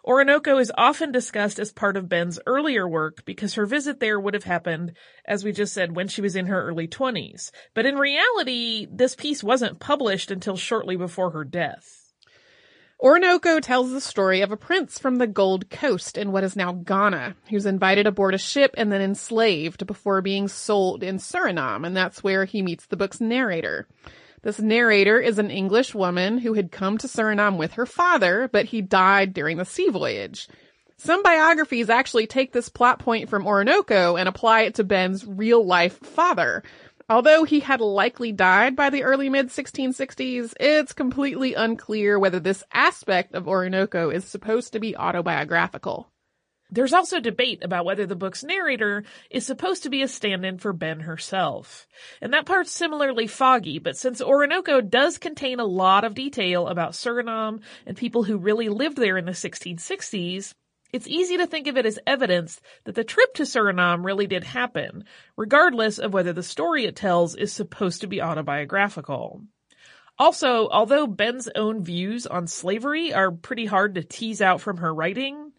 Oroonoko 0.07 0.61
is 0.61 0.73
often 0.77 1.13
discussed 1.13 1.61
as 1.61 1.73
part 1.73 1.97
of 1.97 2.09
Behn's 2.09 2.41
earlier 2.45 2.89
work 2.89 3.25
because 3.25 3.55
her 3.55 3.67
visit 3.67 4.01
there 4.01 4.19
would 4.19 4.35
have 4.35 4.43
happened, 4.45 4.95
as 5.25 5.45
we 5.45 5.53
just 5.53 5.73
said, 5.73 5.95
when 5.95 6.09
she 6.09 6.21
was 6.21 6.35
in 6.35 6.47
her 6.47 6.67
early 6.67 6.89
20s. 6.89 7.53
But 7.73 7.87
in 7.87 7.95
reality, 7.95 8.89
this 8.91 9.15
piece 9.15 9.45
wasn't 9.45 9.79
published 9.79 10.33
until 10.33 10.57
shortly 10.57 10.97
before 10.97 11.31
her 11.31 11.45
death. 11.45 12.03
Oroonoko 13.01 13.61
tells 13.61 13.91
the 13.91 14.01
story 14.01 14.43
of 14.43 14.53
a 14.53 14.57
prince 14.57 14.99
from 14.99 15.17
the 15.17 15.27
Gold 15.27 15.71
Coast 15.71 16.17
in 16.17 16.31
what 16.31 16.45
is 16.45 16.57
now 16.57 16.73
Ghana, 16.73 17.35
who's 17.51 17.67
invited 17.67 18.07
aboard 18.07 18.35
a 18.35 18.39
ship 18.39 18.75
and 18.77 18.93
then 18.93 19.01
enslaved 19.01 19.87
before 19.87 20.21
being 20.21 20.47
sold 20.47 21.03
in 21.03 21.19
Suriname, 21.19 21.87
and 21.87 21.97
that's 21.97 22.23
where 22.23 22.45
he 22.45 22.63
meets 22.63 22.87
the 22.87 22.97
book's 22.97 23.21
narrator. 23.21 23.89
This 24.43 24.59
narrator 24.59 25.21
is 25.21 25.39
an 25.39 25.53
English 25.53 25.95
woman 25.95 26.39
who 26.39 26.55
had 26.55 26.73
come 26.73 26.99
to 26.99 27.07
Suriname 27.07 27.59
with 27.59 27.75
her 27.75 27.87
father, 27.87 28.49
but 28.53 28.67
he 28.67 28.83
died 28.83 29.33
during 29.35 29.57
the 29.57 29.65
sea 29.65 29.89
voyage. 29.89 30.49
Some 30.97 31.23
biographies 31.23 31.89
actually 31.89 32.27
take 32.27 32.53
this 32.53 32.69
plot 32.69 32.99
point 32.99 33.29
from 33.29 33.45
Oroonoko 33.45 34.19
and 34.19 34.29
apply 34.29 34.63
it 34.63 34.75
to 34.77 34.85
Behn's 34.85 35.25
real 35.25 35.65
life 35.65 35.97
father. 35.99 36.65
Although 37.09 37.45
he 37.45 37.61
had 37.61 37.81
likely 37.81 38.33
died 38.33 38.75
by 38.75 38.91
the 38.91 39.05
early 39.05 39.29
mid 39.29 39.49
1660s, 39.49 40.55
it's 40.59 40.93
completely 40.93 41.55
unclear 41.55 42.19
whether 42.19 42.41
this 42.41 42.65
aspect 42.73 43.35
of 43.35 43.45
Oroonoko 43.45 44.13
is 44.13 44.25
supposed 44.25 44.73
to 44.73 44.81
be 44.81 44.97
autobiographical. 44.97 46.12
There's 46.73 46.95
also 46.95 47.21
debate 47.21 47.63
about 47.63 47.85
whether 47.85 48.07
the 48.07 48.17
book's 48.17 48.43
narrator 48.43 49.05
is 49.31 49.45
supposed 49.45 49.83
to 49.83 49.91
be 49.91 50.01
a 50.01 50.09
stand-in 50.09 50.57
for 50.57 50.73
Behn 50.73 51.01
herself. 51.01 51.87
And 52.23 52.33
that 52.33 52.47
part's 52.47 52.73
similarly 52.73 53.27
foggy, 53.27 53.79
but 53.79 53.99
since 53.99 54.23
Oroonoko 54.23 54.89
does 54.89 55.19
contain 55.19 55.61
a 55.61 55.67
lot 55.67 56.05
of 56.05 56.15
detail 56.15 56.67
about 56.69 56.93
Suriname 56.93 57.61
and 57.85 57.95
people 57.95 58.23
who 58.23 58.39
really 58.39 58.71
lived 58.71 58.97
there 58.97 59.19
in 59.19 59.27
the 59.27 59.33
1660s, 59.33 60.55
it's 60.95 61.07
easy 61.07 61.37
to 61.37 61.47
think 61.47 61.67
of 61.67 61.77
it 61.77 61.85
as 61.85 61.99
evidence 62.07 62.59
that 62.85 62.95
the 62.95 63.05
trip 63.05 63.35
to 63.35 63.43
Suriname 63.43 64.03
really 64.03 64.27
did 64.27 64.43
happen, 64.43 65.05
regardless 65.37 65.99
of 65.99 66.15
whether 66.15 66.33
the 66.33 66.43
story 66.43 66.87
it 66.87 66.97
tells 66.97 67.35
is 67.35 67.53
supposed 67.53 68.01
to 68.01 68.07
be 68.07 68.23
autobiographical. 68.23 69.43
Also, 70.19 70.69
although 70.71 71.07
Behn's 71.07 71.51
own 71.55 71.85
views 71.85 72.27
on 72.27 72.47
slavery 72.47 73.13
are 73.13 73.31
pretty 73.31 73.67
hard 73.67 73.97
to 73.97 74.03
tease 74.03 74.41
out 74.41 74.63
from 74.63 74.79
her 74.79 74.95
writing, 74.95 75.52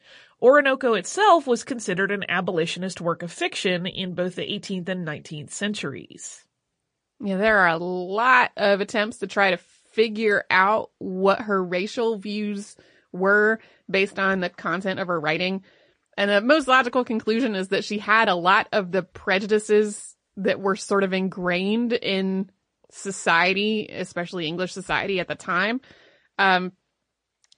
Oroonoko 0.43 0.99
itself 0.99 1.47
was 1.47 1.63
considered 1.63 2.11
an 2.11 2.25
abolitionist 2.27 2.99
work 2.99 3.23
of 3.23 3.31
fiction 3.31 3.85
in 3.85 4.13
both 4.13 4.35
the 4.35 4.41
18th 4.41 4.89
and 4.89 5.07
19th 5.07 5.51
centuries. 5.51 6.43
Yeah, 7.23 7.37
there 7.37 7.59
are 7.59 7.69
a 7.69 7.77
lot 7.77 8.51
of 8.57 8.81
attempts 8.81 9.19
to 9.19 9.27
try 9.27 9.51
to 9.51 9.57
figure 9.93 10.43
out 10.49 10.91
what 10.97 11.39
her 11.39 11.63
racial 11.63 12.17
views 12.17 12.75
were 13.13 13.59
based 13.89 14.19
on 14.19 14.41
the 14.41 14.49
content 14.49 14.99
of 14.99 15.07
her 15.07 15.19
writing. 15.19 15.63
And 16.17 16.29
the 16.29 16.41
most 16.41 16.67
logical 16.67 17.05
conclusion 17.05 17.55
is 17.55 17.69
that 17.69 17.85
she 17.85 17.99
had 17.99 18.27
a 18.27 18.35
lot 18.35 18.67
of 18.73 18.91
the 18.91 19.03
prejudices 19.03 20.15
that 20.37 20.59
were 20.59 20.75
sort 20.75 21.03
of 21.03 21.13
ingrained 21.13 21.93
in 21.93 22.49
society, 22.91 23.87
especially 23.87 24.47
English 24.47 24.73
society 24.73 25.19
at 25.19 25.27
the 25.27 25.35
time. 25.35 25.79
Um, 26.37 26.73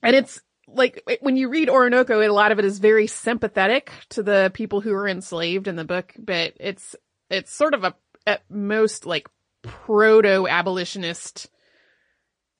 and 0.02 0.14
it's 0.14 0.40
like 0.68 1.02
when 1.20 1.36
you 1.36 1.48
read 1.48 1.68
Oroonoko, 1.68 2.26
a 2.26 2.32
lot 2.32 2.52
of 2.52 2.58
it 2.58 2.64
is 2.64 2.78
very 2.78 3.06
sympathetic 3.06 3.90
to 4.10 4.22
the 4.22 4.50
people 4.54 4.80
who 4.80 4.92
are 4.92 5.08
enslaved 5.08 5.68
in 5.68 5.76
the 5.76 5.84
book, 5.84 6.12
but 6.18 6.54
it's, 6.58 6.96
it's 7.30 7.52
sort 7.52 7.74
of 7.74 7.84
a, 7.84 7.94
at 8.26 8.42
most 8.50 9.06
like 9.06 9.28
proto 9.62 10.48
abolitionist 10.48 11.48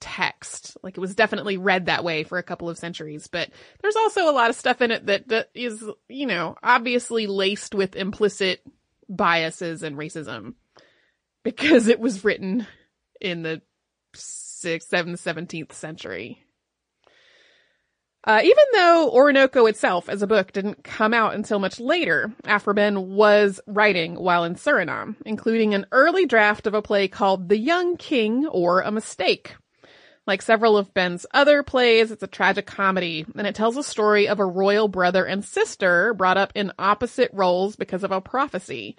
text. 0.01 0.77
Like 0.83 0.97
it 0.97 1.01
was 1.01 1.15
definitely 1.15 1.57
read 1.57 1.87
that 1.87 2.05
way 2.05 2.23
for 2.23 2.39
a 2.39 2.43
couple 2.43 2.69
of 2.69 2.79
centuries, 2.79 3.27
but 3.27 3.51
there's 3.83 3.97
also 3.97 4.31
a 4.31 4.33
lot 4.33 4.51
of 4.51 4.57
stuff 4.57 4.81
in 4.83 4.91
it 4.93 5.07
that, 5.07 5.29
that 5.29 5.51
is, 5.55 5.85
you 6.09 6.27
know, 6.27 6.57
obviously 6.63 7.27
laced 7.27 7.75
with 7.75 7.97
implicit 7.97 8.61
biases 9.09 9.83
and 9.83 9.97
racism 9.97 10.55
because 11.43 11.89
it 11.89 12.01
was 12.01 12.25
written 12.25 12.67
in 13.21 13.43
the 13.43 13.63
sixth, 14.15 14.89
seventh, 14.89 15.21
seventeenth 15.21 15.73
century. 15.73 16.43
Uh, 18.27 18.41
even 18.43 18.65
though 18.73 19.11
Oroonoko 19.15 19.69
itself 19.69 20.09
as 20.09 20.21
a 20.21 20.27
book 20.27 20.51
didn't 20.51 20.83
come 20.83 21.15
out 21.15 21.37
until 21.37 21.61
much 21.61 21.79
later, 21.79 22.33
Aphra 22.45 22.75
was 23.01 23.61
writing 23.69 24.17
while 24.17 24.43
in 24.43 24.57
Suriname, 24.57 25.15
including 25.25 25.75
an 25.75 25.87
early 25.93 26.27
draft 26.27 26.67
of 26.67 26.75
a 26.75 26.83
play 26.83 27.07
called 27.07 27.49
The 27.49 27.57
Young 27.57 27.97
King 27.97 28.45
or 28.49 28.81
A 28.81 28.91
Mistake. 28.91 29.55
Like 30.27 30.43
several 30.43 30.77
of 30.77 30.93
Behn's 30.93 31.25
other 31.33 31.63
plays, 31.63 32.11
it's 32.11 32.23
a 32.25 32.27
tragic 32.27 32.67
comedy, 32.67 33.25
and 33.37 33.47
it 33.47 33.55
tells 33.55 33.77
a 33.77 33.85
story 33.85 34.27
of 34.27 34.41
a 34.41 34.45
royal 34.45 34.89
brother 34.89 35.25
and 35.25 35.45
sister 35.45 36.13
brought 36.13 36.37
up 36.37 36.51
in 36.57 36.73
opposite 36.81 37.31
roles 37.33 37.77
because 37.77 38.03
of 38.03 38.11
a 38.11 38.21
prophecy. 38.21 38.97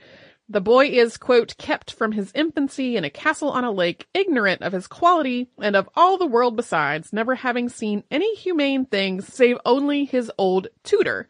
The 0.49 0.61
boy 0.61 0.87
is, 0.87 1.17
quote, 1.17 1.57
kept 1.57 1.91
from 1.91 2.13
his 2.13 2.31
infancy 2.33 2.95
in 2.95 3.03
a 3.03 3.09
castle 3.09 3.49
on 3.49 3.65
a 3.65 3.71
lake, 3.71 4.07
ignorant 4.13 4.61
of 4.61 4.71
his 4.71 4.87
quality 4.87 5.49
and 5.61 5.75
of 5.75 5.89
all 5.93 6.17
the 6.17 6.25
world 6.25 6.55
besides, 6.55 7.11
never 7.11 7.35
having 7.35 7.67
seen 7.67 8.05
any 8.09 8.33
humane 8.35 8.85
things 8.85 9.27
save 9.27 9.57
only 9.65 10.05
his 10.05 10.31
old 10.37 10.67
tutor. 10.83 11.27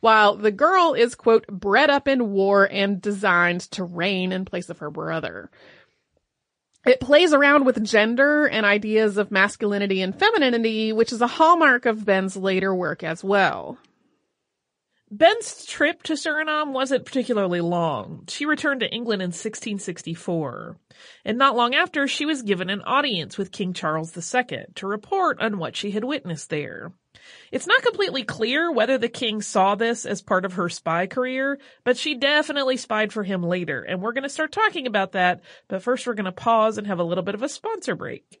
While 0.00 0.36
the 0.36 0.52
girl 0.52 0.94
is, 0.94 1.16
quote, 1.16 1.46
bred 1.48 1.90
up 1.90 2.06
in 2.06 2.30
war 2.30 2.68
and 2.70 3.02
designed 3.02 3.62
to 3.72 3.82
reign 3.82 4.30
in 4.30 4.44
place 4.44 4.70
of 4.70 4.78
her 4.78 4.90
brother. 4.90 5.50
It 6.86 7.00
plays 7.00 7.32
around 7.32 7.64
with 7.64 7.84
gender 7.84 8.46
and 8.46 8.64
ideas 8.64 9.16
of 9.16 9.32
masculinity 9.32 10.00
and 10.02 10.16
femininity, 10.16 10.92
which 10.92 11.12
is 11.12 11.20
a 11.20 11.26
hallmark 11.26 11.84
of 11.84 12.04
Behn's 12.04 12.36
later 12.36 12.72
work 12.72 13.02
as 13.02 13.24
well. 13.24 13.78
Behn's 15.14 15.64
trip 15.64 16.02
to 16.04 16.14
Suriname 16.14 16.72
wasn't 16.72 17.04
particularly 17.04 17.60
long. 17.60 18.24
She 18.28 18.44
returned 18.44 18.80
to 18.80 18.92
England 18.92 19.22
in 19.22 19.28
1664. 19.28 20.76
And 21.24 21.38
not 21.38 21.54
long 21.54 21.74
after, 21.76 22.08
she 22.08 22.26
was 22.26 22.42
given 22.42 22.70
an 22.70 22.82
audience 22.82 23.38
with 23.38 23.52
King 23.52 23.72
Charles 23.72 24.16
II 24.16 24.64
to 24.74 24.86
report 24.86 25.40
on 25.40 25.58
what 25.58 25.76
she 25.76 25.92
had 25.92 26.02
witnessed 26.02 26.50
there. 26.50 26.92
It's 27.52 27.66
not 27.66 27.82
completely 27.82 28.24
clear 28.24 28.70
whether 28.70 28.98
the 28.98 29.08
king 29.08 29.42
saw 29.42 29.74
this 29.74 30.06
as 30.06 30.22
part 30.22 30.44
of 30.44 30.54
her 30.54 30.68
spy 30.68 31.06
career, 31.06 31.58
but 31.84 31.96
she 31.96 32.16
definitely 32.16 32.76
spied 32.76 33.12
for 33.12 33.22
him 33.22 33.42
later, 33.42 33.82
and 33.82 34.02
we're 34.02 34.12
going 34.12 34.24
to 34.24 34.28
start 34.28 34.52
talking 34.52 34.86
about 34.86 35.12
that, 35.12 35.40
but 35.68 35.82
first 35.82 36.06
we're 36.06 36.14
going 36.14 36.26
to 36.26 36.32
pause 36.32 36.78
and 36.78 36.86
have 36.86 36.98
a 36.98 37.04
little 37.04 37.24
bit 37.24 37.34
of 37.34 37.42
a 37.42 37.48
sponsor 37.48 37.94
break. 37.94 38.40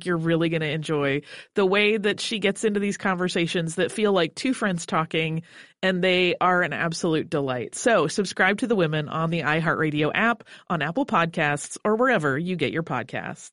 think 0.00 0.06
you're 0.06 0.16
really 0.16 0.48
going 0.48 0.62
to 0.62 0.70
enjoy 0.70 1.20
the 1.54 1.66
way 1.66 1.96
that 1.96 2.20
she 2.20 2.38
gets 2.38 2.64
into 2.64 2.80
these 2.80 2.96
conversations 2.96 3.74
that 3.74 3.92
feel 3.92 4.12
like 4.12 4.34
two 4.34 4.54
friends 4.54 4.86
talking 4.86 5.42
and 5.82 6.02
they 6.02 6.34
are 6.40 6.62
an 6.62 6.72
absolute 6.72 7.28
delight. 7.28 7.74
So 7.74 8.06
subscribe 8.06 8.58
to 8.58 8.66
the 8.66 8.76
women 8.76 9.08
on 9.08 9.30
the 9.30 9.40
iHeartRadio 9.40 10.10
app, 10.14 10.44
on 10.68 10.82
Apple 10.82 11.06
Podcasts, 11.06 11.76
or 11.84 11.96
wherever 11.96 12.38
you 12.38 12.56
get 12.56 12.72
your 12.72 12.82
podcasts. 12.82 13.50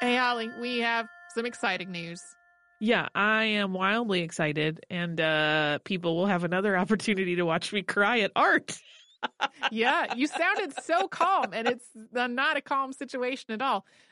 Hey, 0.00 0.16
Holly, 0.16 0.50
we 0.60 0.78
have 0.78 1.06
some 1.34 1.46
exciting 1.46 1.90
news. 1.90 2.22
Yeah, 2.80 3.08
I 3.14 3.44
am 3.44 3.74
wildly 3.74 4.22
excited, 4.22 4.84
and 4.88 5.20
uh, 5.20 5.78
people 5.84 6.16
will 6.16 6.26
have 6.26 6.44
another 6.44 6.76
opportunity 6.78 7.36
to 7.36 7.44
watch 7.44 7.72
me 7.72 7.82
cry 7.82 8.20
at 8.20 8.32
art. 8.34 8.78
yeah, 9.70 10.14
you 10.14 10.26
sounded 10.26 10.72
so 10.82 11.06
calm, 11.06 11.52
and 11.52 11.68
it's 11.68 11.86
not 12.12 12.56
a 12.56 12.62
calm 12.62 12.94
situation 12.94 13.52
at 13.52 13.60
all. 13.60 13.84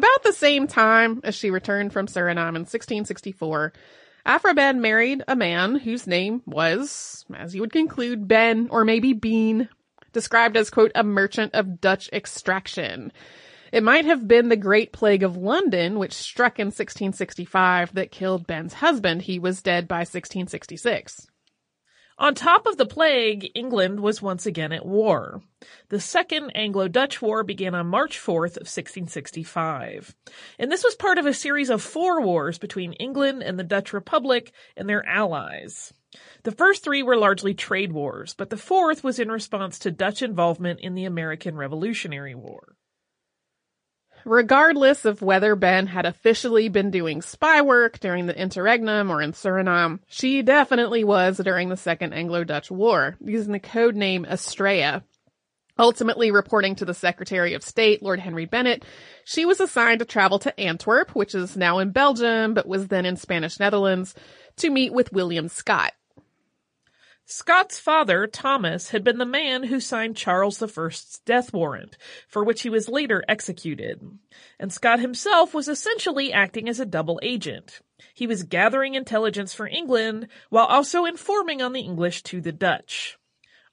About 0.00 0.22
the 0.22 0.32
same 0.32 0.66
time 0.66 1.20
as 1.24 1.34
she 1.34 1.50
returned 1.50 1.92
from 1.92 2.06
Suriname 2.06 2.56
in 2.56 2.64
1664, 2.64 3.74
Aphra 4.24 4.54
Behn 4.54 4.80
married 4.80 5.22
a 5.28 5.36
man 5.36 5.74
whose 5.74 6.06
name 6.06 6.40
was, 6.46 7.26
as 7.34 7.54
you 7.54 7.60
would 7.60 7.70
conclude, 7.70 8.26
Behn 8.26 8.68
or 8.70 8.86
maybe 8.86 9.12
Bean, 9.12 9.68
described 10.14 10.56
as, 10.56 10.70
quote, 10.70 10.90
a 10.94 11.04
merchant 11.04 11.54
of 11.54 11.82
Dutch 11.82 12.08
extraction. 12.14 13.12
It 13.72 13.82
might 13.82 14.06
have 14.06 14.26
been 14.26 14.48
the 14.48 14.56
Great 14.56 14.90
Plague 14.90 15.22
of 15.22 15.36
London, 15.36 15.98
which 15.98 16.14
struck 16.14 16.58
in 16.58 16.68
1665, 16.68 17.92
that 17.92 18.10
killed 18.10 18.46
Behn's 18.46 18.72
husband. 18.72 19.20
He 19.20 19.38
was 19.38 19.60
dead 19.60 19.86
by 19.86 19.98
1666. 19.98 21.29
On 22.20 22.34
top 22.34 22.66
of 22.66 22.76
the 22.76 22.84
plague, 22.84 23.50
England 23.54 24.00
was 24.00 24.20
once 24.20 24.44
again 24.44 24.72
at 24.72 24.84
war. 24.84 25.40
The 25.88 25.98
Second 25.98 26.50
Anglo-Dutch 26.50 27.22
War 27.22 27.42
began 27.42 27.74
on 27.74 27.86
March 27.86 28.18
4th 28.18 28.58
of 28.58 28.68
1665. 28.68 30.14
And 30.58 30.70
this 30.70 30.84
was 30.84 30.94
part 30.96 31.16
of 31.16 31.24
a 31.24 31.32
series 31.32 31.70
of 31.70 31.80
four 31.80 32.20
wars 32.20 32.58
between 32.58 32.92
England 32.92 33.42
and 33.42 33.58
the 33.58 33.64
Dutch 33.64 33.94
Republic 33.94 34.52
and 34.76 34.86
their 34.86 35.04
allies. 35.06 35.94
The 36.42 36.52
first 36.52 36.84
three 36.84 37.02
were 37.02 37.16
largely 37.16 37.54
trade 37.54 37.92
wars, 37.92 38.34
but 38.34 38.50
the 38.50 38.58
fourth 38.58 39.02
was 39.02 39.18
in 39.18 39.32
response 39.32 39.78
to 39.78 39.90
Dutch 39.90 40.20
involvement 40.20 40.80
in 40.80 40.94
the 40.94 41.06
American 41.06 41.56
Revolutionary 41.56 42.34
War. 42.34 42.76
Regardless 44.24 45.04
of 45.04 45.22
whether 45.22 45.56
Behn 45.56 45.86
had 45.86 46.06
officially 46.06 46.68
been 46.68 46.90
doing 46.90 47.22
spy 47.22 47.62
work 47.62 47.98
during 48.00 48.26
the 48.26 48.38
interregnum 48.38 49.10
or 49.10 49.22
in 49.22 49.32
Suriname, 49.32 50.00
she 50.06 50.42
definitely 50.42 51.04
was 51.04 51.38
during 51.38 51.68
the 51.68 51.76
Second 51.76 52.12
Anglo-Dutch 52.12 52.70
War, 52.70 53.16
using 53.20 53.52
the 53.52 53.58
code 53.58 53.96
name 53.96 54.24
Astrea. 54.24 55.02
Ultimately 55.78 56.30
reporting 56.30 56.74
to 56.76 56.84
the 56.84 56.92
Secretary 56.92 57.54
of 57.54 57.62
State, 57.62 58.02
Lord 58.02 58.20
Henry 58.20 58.44
Bennet, 58.44 58.84
she 59.24 59.46
was 59.46 59.60
assigned 59.60 60.00
to 60.00 60.04
travel 60.04 60.38
to 60.40 60.60
Antwerp, 60.60 61.14
which 61.16 61.34
is 61.34 61.56
now 61.56 61.78
in 61.78 61.90
Belgium, 61.90 62.52
but 62.52 62.68
was 62.68 62.88
then 62.88 63.06
in 63.06 63.16
Spanish 63.16 63.58
Netherlands, 63.58 64.14
to 64.56 64.68
meet 64.68 64.92
with 64.92 65.12
William 65.12 65.48
Scott. 65.48 65.92
Scott's 67.32 67.78
father, 67.78 68.26
Thomas, 68.26 68.90
had 68.90 69.04
been 69.04 69.18
the 69.18 69.24
man 69.24 69.62
who 69.62 69.78
signed 69.78 70.16
Charles 70.16 70.60
I's 70.60 71.20
death 71.24 71.52
warrant, 71.52 71.96
for 72.26 72.42
which 72.42 72.62
he 72.62 72.68
was 72.68 72.88
later 72.88 73.22
executed. 73.28 74.00
And 74.58 74.72
Scott 74.72 74.98
himself 74.98 75.54
was 75.54 75.68
essentially 75.68 76.32
acting 76.32 76.68
as 76.68 76.80
a 76.80 76.84
double 76.84 77.20
agent. 77.22 77.82
He 78.14 78.26
was 78.26 78.42
gathering 78.42 78.96
intelligence 78.96 79.54
for 79.54 79.68
England 79.68 80.26
while 80.48 80.66
also 80.66 81.04
informing 81.04 81.62
on 81.62 81.72
the 81.72 81.82
English 81.82 82.24
to 82.24 82.40
the 82.40 82.50
Dutch. 82.50 83.16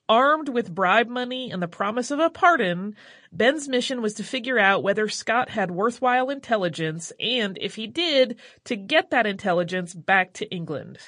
Armed 0.07 0.49
with 0.49 0.75
bribe 0.75 1.07
money 1.07 1.49
and 1.49 1.59
the 1.59 1.67
promise 1.67 2.11
of 2.11 2.19
a 2.19 2.29
pardon, 2.29 2.95
Behn's 3.31 3.67
mission 3.67 4.03
was 4.03 4.13
to 4.13 4.23
figure 4.23 4.59
out 4.59 4.83
whether 4.83 5.09
Scott 5.09 5.49
had 5.49 5.71
worthwhile 5.71 6.29
intelligence 6.29 7.11
and, 7.19 7.57
if 7.59 7.73
he 7.73 7.87
did, 7.87 8.39
to 8.65 8.75
get 8.75 9.09
that 9.09 9.25
intelligence 9.25 9.95
back 9.95 10.33
to 10.33 10.47
England. 10.51 10.99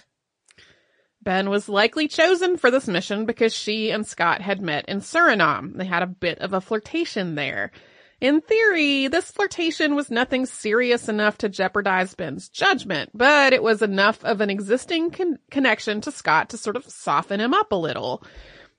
Behn 1.29 1.51
was 1.51 1.69
likely 1.69 2.07
chosen 2.07 2.57
for 2.57 2.71
this 2.71 2.87
mission 2.87 3.27
because 3.27 3.53
she 3.53 3.91
and 3.91 4.03
Scott 4.07 4.41
had 4.41 4.61
met 4.61 4.85
in 4.89 4.99
Suriname. 4.99 5.77
They 5.77 5.85
had 5.85 6.01
a 6.01 6.07
bit 6.07 6.39
of 6.39 6.53
a 6.53 6.59
flirtation 6.59 7.35
there. 7.35 7.71
In 8.19 8.41
theory, 8.41 9.09
this 9.09 9.29
flirtation 9.29 9.93
was 9.93 10.09
nothing 10.09 10.47
serious 10.47 11.07
enough 11.07 11.37
to 11.37 11.47
jeopardize 11.47 12.15
Behn's 12.15 12.49
judgment, 12.49 13.11
but 13.13 13.53
it 13.53 13.61
was 13.61 13.83
enough 13.83 14.25
of 14.25 14.41
an 14.41 14.49
existing 14.49 15.11
con- 15.11 15.37
connection 15.51 16.01
to 16.01 16.11
Scott 16.11 16.49
to 16.49 16.57
sort 16.57 16.75
of 16.75 16.85
soften 16.85 17.39
him 17.39 17.53
up 17.53 17.71
a 17.71 17.75
little. 17.75 18.23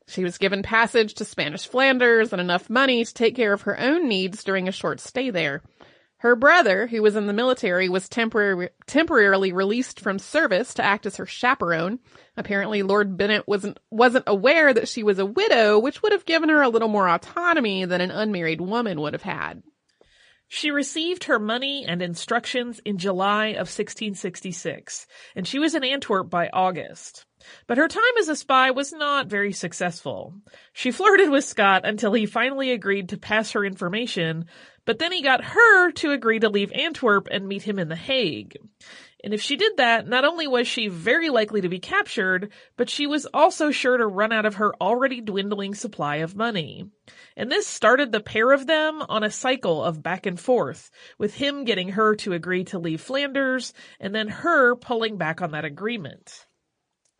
She 0.09 0.25
was 0.25 0.37
given 0.37 0.65
passage 0.65 1.15
to 1.15 1.25
Spanish 1.25 1.69
Flanders 1.69 2.33
and 2.33 2.41
enough 2.41 2.69
money 2.69 3.05
to 3.05 3.15
take 3.15 3.37
care 3.37 3.53
of 3.53 3.63
her 3.63 3.79
own 3.79 4.09
needs 4.09 4.43
during 4.43 4.67
a 4.67 4.73
short 4.73 4.99
stay 4.99 5.31
there. 5.31 5.63
Her 6.21 6.37
brother, 6.37 6.87
who 6.87 7.01
was 7.01 7.17
in 7.17 7.27
the 7.27 7.33
military, 7.33 7.89
was 7.89 8.07
temporary, 8.07 8.69
temporarily 8.87 9.55
released 9.55 10.01
from 10.01 10.19
service 10.19 10.75
to 10.75 10.85
act 10.85 11.07
as 11.07 11.17
her 11.17 11.25
chaperone. 11.25 11.99
Apparently, 12.37 12.83
Lord 12.83 13.17
Bennet 13.17 13.49
wasn't, 13.49 13.81
wasn't 13.91 14.25
aware 14.27 14.75
that 14.75 14.87
she 14.87 15.03
was 15.03 15.19
a 15.19 15.25
widow, 15.25 15.79
which 15.79 16.03
would 16.03 16.13
have 16.13 16.27
given 16.27 16.51
her 16.51 16.61
a 16.61 16.69
little 16.69 16.89
more 16.89 17.09
autonomy 17.09 17.87
than 17.87 18.03
an 18.03 18.11
unmarried 18.11 18.61
woman 18.61 19.01
would 19.01 19.15
have 19.15 19.23
had. 19.23 19.63
She 20.47 20.73
received 20.73 21.25
her 21.25 21.39
money 21.39 21.87
and 21.87 22.03
instructions 22.03 22.81
in 22.85 22.99
July 22.99 23.51
of 23.51 23.71
1666, 23.71 25.07
and 25.37 25.47
she 25.47 25.59
was 25.59 25.77
in 25.77 25.85
Antwerp 25.85 26.29
by 26.29 26.51
August. 26.53 27.25
But 27.69 27.79
her 27.79 27.87
time 27.87 28.03
as 28.19 28.29
a 28.29 28.35
spy 28.35 28.73
was 28.73 28.93
not 28.93 29.29
very 29.29 29.53
successful. 29.53 30.35
She 30.73 30.91
flirted 30.91 31.31
with 31.31 31.45
Scott 31.45 31.87
until 31.87 32.13
he 32.13 32.27
finally 32.27 32.73
agreed 32.73 33.11
to 33.11 33.17
pass 33.17 33.53
her 33.53 33.65
information, 33.65 34.47
but 34.85 34.99
then 34.99 35.13
he 35.13 35.23
got 35.23 35.45
her 35.45 35.93
to 35.93 36.13
agree 36.13 36.39
to 36.41 36.49
leave 36.49 36.73
Antwerp 36.73 37.29
and 37.31 37.47
meet 37.47 37.63
him 37.63 37.79
in 37.79 37.89
The 37.89 37.97
Hague. 37.97 38.57
And 39.23 39.35
if 39.35 39.43
she 39.43 39.57
did 39.57 39.77
that, 39.77 40.09
not 40.09 40.25
only 40.25 40.47
was 40.47 40.67
she 40.67 40.89
very 40.89 41.29
likely 41.29 41.61
to 41.61 41.69
be 41.69 41.79
captured, 41.79 42.53
but 42.77 42.89
she 42.89 43.07
was 43.07 43.27
also 43.27 43.71
sure 43.71 43.97
to 43.97 44.07
run 44.07 44.33
out 44.33 44.47
of 44.47 44.55
her 44.55 44.75
already 44.81 45.21
dwindling 45.21 45.75
supply 45.75 46.17
of 46.17 46.37
money. 46.37 46.87
And 47.37 47.51
this 47.51 47.67
started 47.67 48.13
the 48.13 48.21
pair 48.21 48.51
of 48.51 48.67
them 48.67 49.03
on 49.03 49.23
a 49.23 49.31
cycle 49.31 49.85
of 49.85 50.03
back 50.03 50.27
and 50.27 50.41
forth, 50.41 50.91
with 51.19 51.35
him 51.35 51.65
getting 51.65 51.91
her 51.91 52.17
to 52.17 52.33
agree 52.33 52.65
to 52.65 52.79
leave 52.79 53.01
Flanders, 53.01 53.75
and 53.99 54.15
then 54.15 54.29
her 54.29 54.75
pulling 54.77 55.19
back 55.19 55.43
on 55.43 55.51
that 55.53 55.65
agreement. 55.67 56.47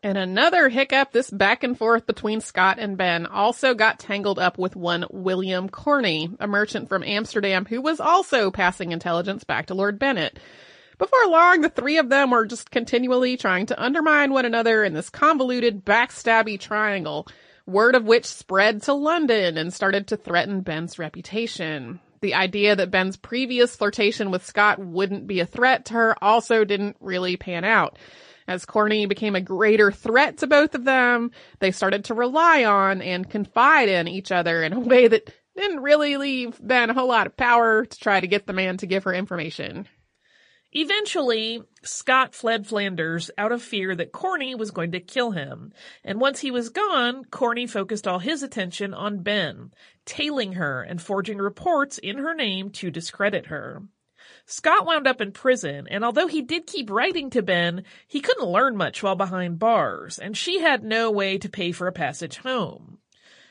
And 0.03 0.17
another 0.17 0.67
hiccup, 0.67 1.11
this 1.11 1.29
back 1.29 1.63
and 1.63 1.77
forth 1.77 2.07
between 2.07 2.41
Scott 2.41 2.79
and 2.79 2.97
Behn 2.97 3.27
also 3.27 3.75
got 3.75 3.99
tangled 3.99 4.39
up 4.39 4.57
with 4.57 4.75
one 4.75 5.05
William 5.11 5.69
Corney, 5.69 6.31
a 6.39 6.47
merchant 6.47 6.89
from 6.89 7.03
Amsterdam 7.03 7.65
who 7.65 7.81
was 7.81 7.99
also 7.99 8.49
passing 8.49 8.91
intelligence 8.91 9.43
back 9.43 9.67
to 9.67 9.75
Lord 9.75 9.99
Bennet. 9.99 10.39
Before 10.97 11.27
long, 11.27 11.61
the 11.61 11.69
three 11.69 11.99
of 11.99 12.09
them 12.09 12.31
were 12.31 12.47
just 12.47 12.71
continually 12.71 13.37
trying 13.37 13.67
to 13.67 13.79
undermine 13.79 14.33
one 14.33 14.45
another 14.45 14.83
in 14.83 14.95
this 14.95 15.11
convoluted, 15.11 15.85
backstabby 15.85 16.59
triangle, 16.59 17.27
word 17.67 17.93
of 17.93 18.05
which 18.05 18.25
spread 18.25 18.81
to 18.83 18.93
London 18.93 19.55
and 19.55 19.71
started 19.71 20.07
to 20.07 20.17
threaten 20.17 20.61
Behn's 20.61 20.97
reputation. 20.97 21.99
The 22.21 22.33
idea 22.33 22.75
that 22.75 22.91
Behn's 22.91 23.17
previous 23.17 23.75
flirtation 23.75 24.31
with 24.31 24.45
Scott 24.45 24.79
wouldn't 24.79 25.27
be 25.27 25.41
a 25.41 25.45
threat 25.45 25.85
to 25.85 25.93
her 25.93 26.23
also 26.23 26.65
didn't 26.65 26.97
really 26.99 27.37
pan 27.37 27.63
out. 27.63 27.97
As 28.51 28.65
Corney 28.65 29.05
became 29.05 29.33
a 29.37 29.39
greater 29.39 29.93
threat 29.93 30.39
to 30.39 30.47
both 30.47 30.75
of 30.75 30.83
them, 30.83 31.31
they 31.59 31.71
started 31.71 32.03
to 32.05 32.13
rely 32.13 32.65
on 32.65 33.01
and 33.01 33.29
confide 33.29 33.87
in 33.87 34.09
each 34.09 34.29
other 34.29 34.61
in 34.61 34.73
a 34.73 34.79
way 34.91 35.07
that 35.07 35.33
didn't 35.55 35.79
really 35.79 36.17
leave 36.17 36.59
Behn 36.61 36.89
a 36.89 36.93
whole 36.93 37.07
lot 37.07 37.27
of 37.27 37.37
power 37.37 37.85
to 37.85 37.97
try 37.97 38.19
to 38.19 38.27
get 38.27 38.47
the 38.47 38.51
man 38.51 38.75
to 38.77 38.87
give 38.87 39.05
her 39.05 39.13
information. 39.13 39.87
Eventually, 40.73 41.63
Scott 41.83 42.35
fled 42.35 42.67
Flanders 42.67 43.31
out 43.37 43.53
of 43.53 43.61
fear 43.61 43.95
that 43.95 44.11
Corney 44.11 44.53
was 44.53 44.71
going 44.71 44.91
to 44.91 44.99
kill 44.99 45.31
him. 45.31 45.71
And 46.03 46.19
once 46.19 46.41
he 46.41 46.51
was 46.51 46.67
gone, 46.67 47.23
Corney 47.23 47.67
focused 47.67 48.05
all 48.05 48.19
his 48.19 48.43
attention 48.43 48.93
on 48.93 49.23
Behn, 49.23 49.71
tailing 50.03 50.53
her 50.53 50.81
and 50.81 51.01
forging 51.01 51.37
reports 51.37 51.99
in 51.99 52.17
her 52.17 52.33
name 52.33 52.69
to 52.71 52.91
discredit 52.91 53.45
her. 53.45 53.83
Scott 54.45 54.85
wound 54.85 55.07
up 55.07 55.21
in 55.21 55.31
prison, 55.31 55.87
and 55.89 56.03
although 56.03 56.27
he 56.27 56.41
did 56.41 56.67
keep 56.67 56.89
writing 56.89 57.29
to 57.29 57.41
Behn, 57.41 57.83
he 58.07 58.21
couldn't 58.21 58.49
learn 58.49 58.75
much 58.75 59.01
while 59.01 59.15
behind 59.15 59.59
bars, 59.59 60.19
and 60.19 60.35
she 60.35 60.59
had 60.59 60.83
no 60.83 61.11
way 61.11 61.37
to 61.37 61.49
pay 61.49 61.71
for 61.71 61.87
a 61.87 61.91
passage 61.91 62.37
home. 62.37 62.97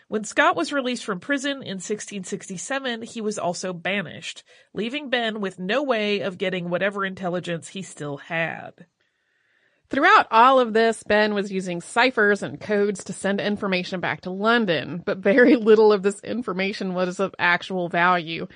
When 0.08 0.24
Scott 0.24 0.56
was 0.56 0.72
released 0.72 1.04
from 1.04 1.20
prison 1.20 1.62
in 1.62 1.78
1667, 1.78 3.02
he 3.02 3.20
was 3.20 3.38
also 3.38 3.72
banished, 3.72 4.42
leaving 4.74 5.08
Behn 5.08 5.40
with 5.40 5.60
no 5.60 5.84
way 5.84 6.20
of 6.20 6.36
getting 6.36 6.68
whatever 6.68 7.04
intelligence 7.04 7.68
he 7.68 7.82
still 7.82 8.16
had. 8.16 8.86
Throughout 9.90 10.28
all 10.30 10.60
of 10.60 10.72
this, 10.72 11.02
Behn 11.02 11.34
was 11.34 11.50
using 11.50 11.80
ciphers 11.80 12.44
and 12.44 12.60
codes 12.60 13.02
to 13.04 13.12
send 13.12 13.40
information 13.40 13.98
back 13.98 14.20
to 14.20 14.30
London, 14.30 15.02
but 15.04 15.18
very 15.18 15.56
little 15.56 15.92
of 15.92 16.02
this 16.02 16.20
information 16.20 16.94
was 16.94 17.18
of 17.18 17.34
actual 17.40 17.88
value. 17.88 18.46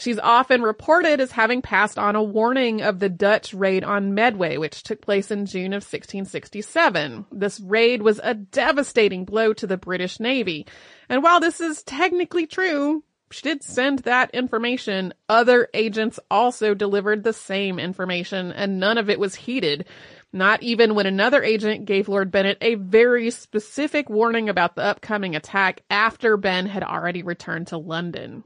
She's 0.00 0.18
often 0.18 0.62
reported 0.62 1.20
as 1.20 1.30
having 1.30 1.60
passed 1.60 1.98
on 1.98 2.16
a 2.16 2.22
warning 2.22 2.80
of 2.80 3.00
the 3.00 3.10
Dutch 3.10 3.52
raid 3.52 3.84
on 3.84 4.14
Medway, 4.14 4.56
which 4.56 4.82
took 4.82 5.02
place 5.02 5.30
in 5.30 5.44
June 5.44 5.74
of 5.74 5.82
1667. 5.82 7.26
This 7.30 7.60
raid 7.60 8.00
was 8.00 8.18
a 8.24 8.32
devastating 8.32 9.26
blow 9.26 9.52
to 9.52 9.66
the 9.66 9.76
British 9.76 10.18
Navy. 10.18 10.66
And 11.10 11.22
while 11.22 11.38
this 11.38 11.60
is 11.60 11.82
technically 11.82 12.46
true, 12.46 13.04
she 13.30 13.42
did 13.42 13.62
send 13.62 13.98
that 14.00 14.30
information. 14.30 15.12
Other 15.28 15.68
agents 15.74 16.18
also 16.30 16.72
delivered 16.72 17.22
the 17.22 17.34
same 17.34 17.78
information 17.78 18.52
and 18.52 18.80
none 18.80 18.96
of 18.96 19.10
it 19.10 19.20
was 19.20 19.34
heeded. 19.34 19.84
Not 20.32 20.62
even 20.62 20.94
when 20.94 21.04
another 21.04 21.42
agent 21.42 21.84
gave 21.84 22.08
Lord 22.08 22.30
Bennet 22.30 22.56
a 22.62 22.76
very 22.76 23.30
specific 23.30 24.08
warning 24.08 24.48
about 24.48 24.76
the 24.76 24.82
upcoming 24.82 25.36
attack 25.36 25.82
after 25.90 26.38
Behn 26.38 26.64
had 26.64 26.84
already 26.84 27.22
returned 27.22 27.66
to 27.66 27.76
London 27.76 28.44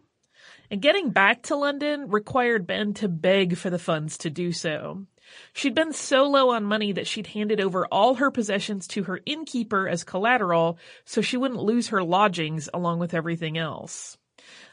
and 0.74 0.82
getting 0.82 1.10
back 1.10 1.40
to 1.42 1.54
London 1.54 2.08
required 2.08 2.66
Behn 2.66 2.94
to 2.94 3.08
beg 3.08 3.56
for 3.56 3.70
the 3.70 3.78
funds 3.78 4.18
to 4.18 4.28
do 4.28 4.50
so. 4.50 5.06
She'd 5.52 5.76
been 5.76 5.92
so 5.92 6.24
low 6.24 6.50
on 6.50 6.64
money 6.64 6.90
that 6.90 7.06
she'd 7.06 7.28
handed 7.28 7.60
over 7.60 7.86
all 7.86 8.16
her 8.16 8.32
possessions 8.32 8.88
to 8.88 9.04
her 9.04 9.20
innkeeper 9.24 9.88
as 9.88 10.02
collateral 10.02 10.80
so 11.04 11.20
she 11.20 11.36
wouldn't 11.36 11.62
lose 11.62 11.86
her 11.88 12.02
lodgings 12.02 12.68
along 12.74 12.98
with 12.98 13.14
everything 13.14 13.56
else. 13.56 14.18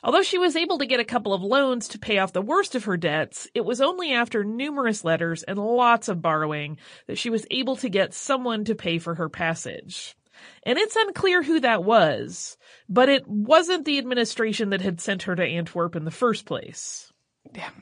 Although 0.03 0.23
she 0.23 0.39
was 0.39 0.55
able 0.55 0.79
to 0.79 0.87
get 0.87 0.99
a 0.99 1.05
couple 1.05 1.35
of 1.35 1.43
loans 1.43 1.89
to 1.89 1.99
pay 1.99 2.17
off 2.17 2.33
the 2.33 2.41
worst 2.41 2.73
of 2.73 2.85
her 2.85 2.97
debts, 2.97 3.47
it 3.53 3.63
was 3.63 3.79
only 3.79 4.11
after 4.11 4.43
numerous 4.43 5.05
letters 5.05 5.43
and 5.43 5.59
lots 5.59 6.07
of 6.07 6.19
borrowing 6.19 6.79
that 7.05 7.19
she 7.19 7.29
was 7.29 7.45
able 7.51 7.75
to 7.75 7.89
get 7.89 8.15
someone 8.15 8.65
to 8.65 8.73
pay 8.73 8.97
for 8.97 9.13
her 9.13 9.29
passage. 9.29 10.15
And 10.63 10.77
it's 10.77 10.95
unclear 10.95 11.43
who 11.43 11.59
that 11.61 11.83
was, 11.83 12.57
but 12.87 13.09
it 13.09 13.27
wasn't 13.27 13.85
the 13.85 13.97
administration 13.97 14.69
that 14.69 14.81
had 14.81 15.01
sent 15.01 15.23
her 15.23 15.35
to 15.35 15.43
Antwerp 15.43 15.95
in 15.95 16.05
the 16.05 16.11
first 16.11 16.45
place. 16.45 17.11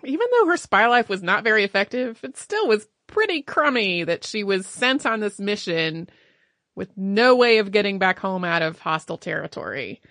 Even 0.03 0.27
though 0.31 0.47
her 0.47 0.57
spy 0.57 0.87
life 0.87 1.09
was 1.09 1.21
not 1.21 1.43
very 1.43 1.63
effective, 1.63 2.19
it 2.23 2.37
still 2.37 2.67
was 2.67 2.87
pretty 3.07 3.41
crummy 3.41 4.03
that 4.03 4.23
she 4.23 4.43
was 4.43 4.65
sent 4.65 5.05
on 5.05 5.19
this 5.19 5.39
mission 5.39 6.09
with 6.75 6.89
no 6.95 7.35
way 7.35 7.57
of 7.57 7.71
getting 7.71 7.99
back 7.99 8.19
home 8.19 8.45
out 8.45 8.61
of 8.61 8.79
hostile 8.79 9.17
territory. 9.17 10.01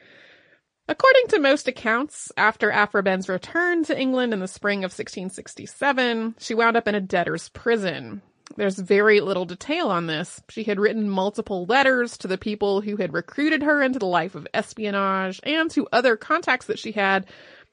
According 0.89 1.29
to 1.29 1.39
most 1.39 1.69
accounts, 1.69 2.33
after 2.37 2.71
Aphra 2.71 3.03
Behn's 3.03 3.29
return 3.29 3.85
to 3.85 3.99
England 3.99 4.33
in 4.33 4.41
the 4.41 4.49
spring 4.49 4.81
of 4.81 4.91
1667, 4.91 6.37
she 6.39 6.55
wound 6.55 6.77
up 6.77 6.89
in 6.89 6.95
a 6.95 7.01
debtor's 7.01 7.51
prison. 7.51 8.23
There's 8.57 8.79
very 8.79 9.21
little 9.21 9.45
detail 9.45 9.89
on 9.89 10.07
this. 10.07 10.41
She 10.49 10.65
had 10.65 10.81
written 10.81 11.09
multiple 11.09 11.67
letters 11.67 12.19
to 12.19 12.29
the 12.29 12.39
people 12.39 12.81
who 12.81 12.97
had 12.97 13.13
recruited 13.13 13.63
her 13.63 13.83
into 13.83 13.99
the 13.99 14.07
life 14.07 14.35
of 14.35 14.49
espionage 14.53 15.41
and 15.45 15.71
to 15.73 15.87
other 15.93 16.17
contacts 16.17 16.67
that 16.67 16.79
she 16.79 16.93
had, 16.93 17.27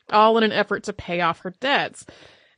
all 0.09 0.37
in 0.37 0.43
an 0.43 0.51
effort 0.51 0.83
to 0.83 0.93
pay 0.93 1.21
off 1.21 1.39
her 1.39 1.51
debts. 1.59 2.05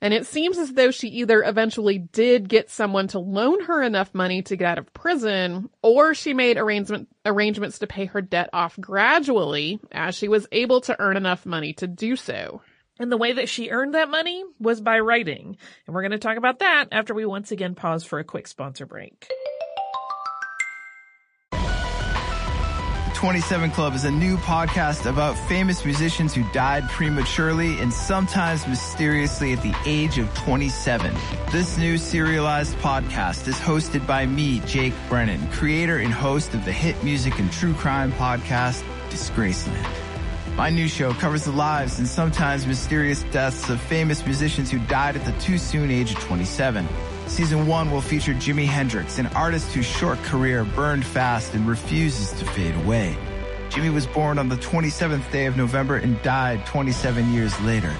And 0.01 0.13
it 0.13 0.27
seems 0.27 0.58
as 0.58 0.73
though 0.73 0.91
she 0.91 1.08
either 1.08 1.41
eventually 1.41 1.97
did 1.97 2.49
get 2.49 2.69
someone 2.69 3.08
to 3.10 3.19
loan 3.19 3.63
her 3.63 3.82
enough 3.82 4.13
money 4.13 4.43
to 4.43 4.56
get 4.56 4.67
out 4.67 4.77
of 4.77 4.93
prison, 4.93 5.69
or 5.82 6.13
she 6.13 6.34
made 6.34 6.58
arrangement, 6.58 7.08
arrangements 7.25 7.80
to 7.80 7.88
pay 7.88 8.06
her 8.06 8.21
debt 8.21 8.49
off 8.53 8.77
gradually 8.80 9.80
as 9.91 10.15
she 10.15 10.27
was 10.27 10.47
able 10.51 10.82
to 10.82 10.99
earn 10.99 11.17
enough 11.17 11.45
money 11.45 11.73
to 11.73 11.88
do 11.88 12.15
so. 12.15 12.62
And 12.99 13.12
the 13.12 13.17
way 13.17 13.33
that 13.33 13.49
she 13.49 13.69
earned 13.69 13.93
that 13.93 14.10
money 14.10 14.43
was 14.60 14.81
by 14.81 14.99
writing. 14.99 15.57
And 15.86 15.95
we're 15.95 16.01
going 16.01 16.12
to 16.12 16.17
talk 16.17 16.38
about 16.38 16.60
that 16.60 16.88
after 16.91 17.13
we 17.13 17.25
once 17.25 17.51
again 17.51 17.75
pause 17.75 18.03
for 18.03 18.19
a 18.19 18.23
quick 18.23 18.47
sponsor 18.47 18.86
break. 18.86 19.27
27 23.17 23.71
Club 23.71 23.95
is 23.95 24.05
a 24.05 24.12
new 24.12 24.38
podcast 24.38 25.10
about 25.10 25.36
famous 25.49 25.83
musicians 25.83 26.36
who 26.36 26.43
died 26.53 26.88
prematurely 26.89 27.79
and 27.79 27.91
sometimes 27.91 28.67
mysteriously 28.67 29.53
at 29.53 29.62
the 29.63 29.75
age 29.88 30.19
of 30.19 30.31
27. 30.36 31.15
This 31.51 31.79
new 31.79 31.97
serialized 31.97 32.75
podcast 32.75 33.47
is 33.47 33.55
hosted 33.55 34.05
by 34.05 34.27
me, 34.27 34.60
Jake 34.67 34.93
Brennan, 35.10 35.49
creator 35.49 35.97
and 35.97 36.13
host 36.13 36.53
of 36.53 36.63
the 36.63 36.71
hit 36.71 37.03
music 37.03 37.39
and 37.39 37.51
true 37.51 37.73
crime 37.73 38.12
podcast, 38.12 38.83
Disgraceland. 39.10 40.07
My 40.58 40.72
new 40.72 40.88
show 40.88 41.13
covers 41.13 41.43
the 41.43 41.52
lives 41.52 42.00
and 42.00 42.08
sometimes 42.08 42.65
mysterious 42.65 43.22
deaths 43.26 43.70
of 43.70 43.80
famous 43.80 44.26
musicians 44.26 44.72
who 44.72 44.80
died 44.80 45.15
at 45.15 45.24
the 45.24 45.32
too 45.34 45.60
soon 45.60 45.91
age 45.91 46.12
of 46.12 46.20
27. 46.22 46.88
Season 47.28 47.67
1 47.67 47.91
will 47.91 48.02
feature 48.02 48.34
Jimi 48.34 48.65
Hendrix, 48.65 49.20
an 49.20 49.28
artist 49.28 49.72
whose 49.74 49.86
short 49.86 50.17
career 50.24 50.63
burned 50.63 51.06
fast 51.06 51.54
and 51.54 51.67
refuses 51.67 52.32
to 52.39 52.43
fade 52.43 52.74
away. 52.78 53.15
Jimi 53.70 53.93
was 53.93 54.08
born 54.08 54.39
on 54.39 54.50
the 54.50 54.56
27th 54.56 55.32
day 55.32 55.46
of 55.46 55.56
November 55.58 55.98
and 55.98 56.20
died 56.24 56.65
27 56.65 57.32
years 57.32 57.58
later. 57.62 57.96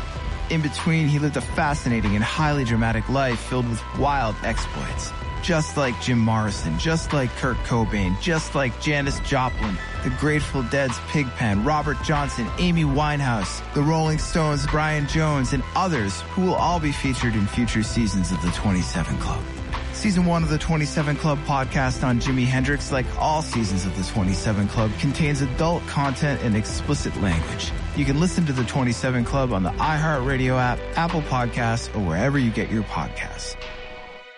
In 0.50 0.64
between, 0.64 1.08
he 1.08 1.20
lived 1.20 1.38
a 1.38 1.42
fascinating 1.42 2.16
and 2.16 2.24
highly 2.24 2.64
dramatic 2.64 3.08
life 3.08 3.40
filled 3.40 3.70
with 3.70 3.84
wild 4.00 4.36
exploits. 4.44 5.12
Just 5.44 5.78
like 5.78 5.94
Jim 6.02 6.18
Morrison, 6.18 6.80
just 6.80 7.14
like 7.14 7.30
Kurt 7.36 7.58
Cobain, 7.58 8.20
just 8.20 8.56
like 8.56 8.82
Janis 8.82 9.20
Joplin, 9.20 9.78
the 10.08 10.16
Grateful 10.16 10.64
Dead's 10.64 10.98
Pigpen, 11.10 11.66
Robert 11.66 11.98
Johnson, 12.02 12.48
Amy 12.60 12.84
Winehouse, 12.84 13.62
the 13.74 13.82
Rolling 13.82 14.20
Stones, 14.20 14.66
Brian 14.68 15.06
Jones, 15.06 15.52
and 15.52 15.62
others 15.76 16.22
who 16.32 16.44
will 16.44 16.56
all 16.56 16.80
be 16.80 16.94
featured 16.94 17.34
in 17.34 17.46
future 17.46 17.84
seasons 17.84 18.32
of 18.32 18.42
the 18.42 18.50
27 18.52 19.18
Club. 19.18 19.44
Season 19.92 20.26
1 20.26 20.44
of 20.44 20.50
the 20.50 20.58
27 20.58 21.18
Club 21.18 21.38
podcast 21.40 22.08
on 22.08 22.22
Jimi 22.22 22.46
Hendrix, 22.46 22.90
like 22.90 23.06
all 23.20 23.42
seasons 23.42 23.86
of 23.86 23.98
the 23.98 24.04
27 24.04 24.70
Club, 24.70 24.92
contains 25.00 25.42
adult 25.42 25.86
content 25.88 26.42
and 26.42 26.56
explicit 26.56 27.14
language. 27.22 27.72
You 27.98 28.06
can 28.06 28.22
listen 28.22 28.46
to 28.46 28.54
the 28.54 28.64
27 28.64 29.26
Club 29.26 29.52
on 29.52 29.64
the 29.64 29.72
iHeartRadio 29.72 30.58
app, 30.58 30.80
Apple 30.96 31.24
Podcasts, 31.24 31.94
or 31.94 32.00
wherever 32.00 32.40
you 32.40 32.52
get 32.52 32.72
your 32.72 32.84
podcasts. 32.84 33.58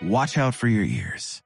Watch 0.01 0.36
out 0.39 0.55
for 0.55 0.67
your 0.67 0.86
ears. 0.86 1.43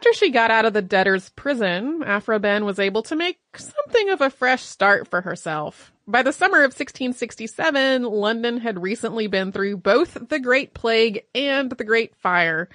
After 0.00 0.14
she 0.14 0.30
got 0.30 0.50
out 0.50 0.64
of 0.64 0.72
the 0.72 0.80
debtor's 0.80 1.28
prison, 1.28 2.02
Aphra 2.02 2.40
Behn 2.40 2.64
was 2.64 2.78
able 2.78 3.02
to 3.02 3.14
make 3.14 3.38
something 3.54 4.08
of 4.08 4.22
a 4.22 4.30
fresh 4.30 4.62
start 4.62 5.06
for 5.06 5.20
herself. 5.20 5.92
By 6.06 6.22
the 6.22 6.32
summer 6.32 6.60
of 6.60 6.72
1667, 6.72 8.04
London 8.04 8.56
had 8.56 8.82
recently 8.82 9.26
been 9.26 9.52
through 9.52 9.76
both 9.76 10.16
the 10.30 10.40
Great 10.40 10.72
Plague 10.72 11.24
and 11.34 11.68
the 11.70 11.84
Great 11.84 12.16
Fire. 12.16 12.70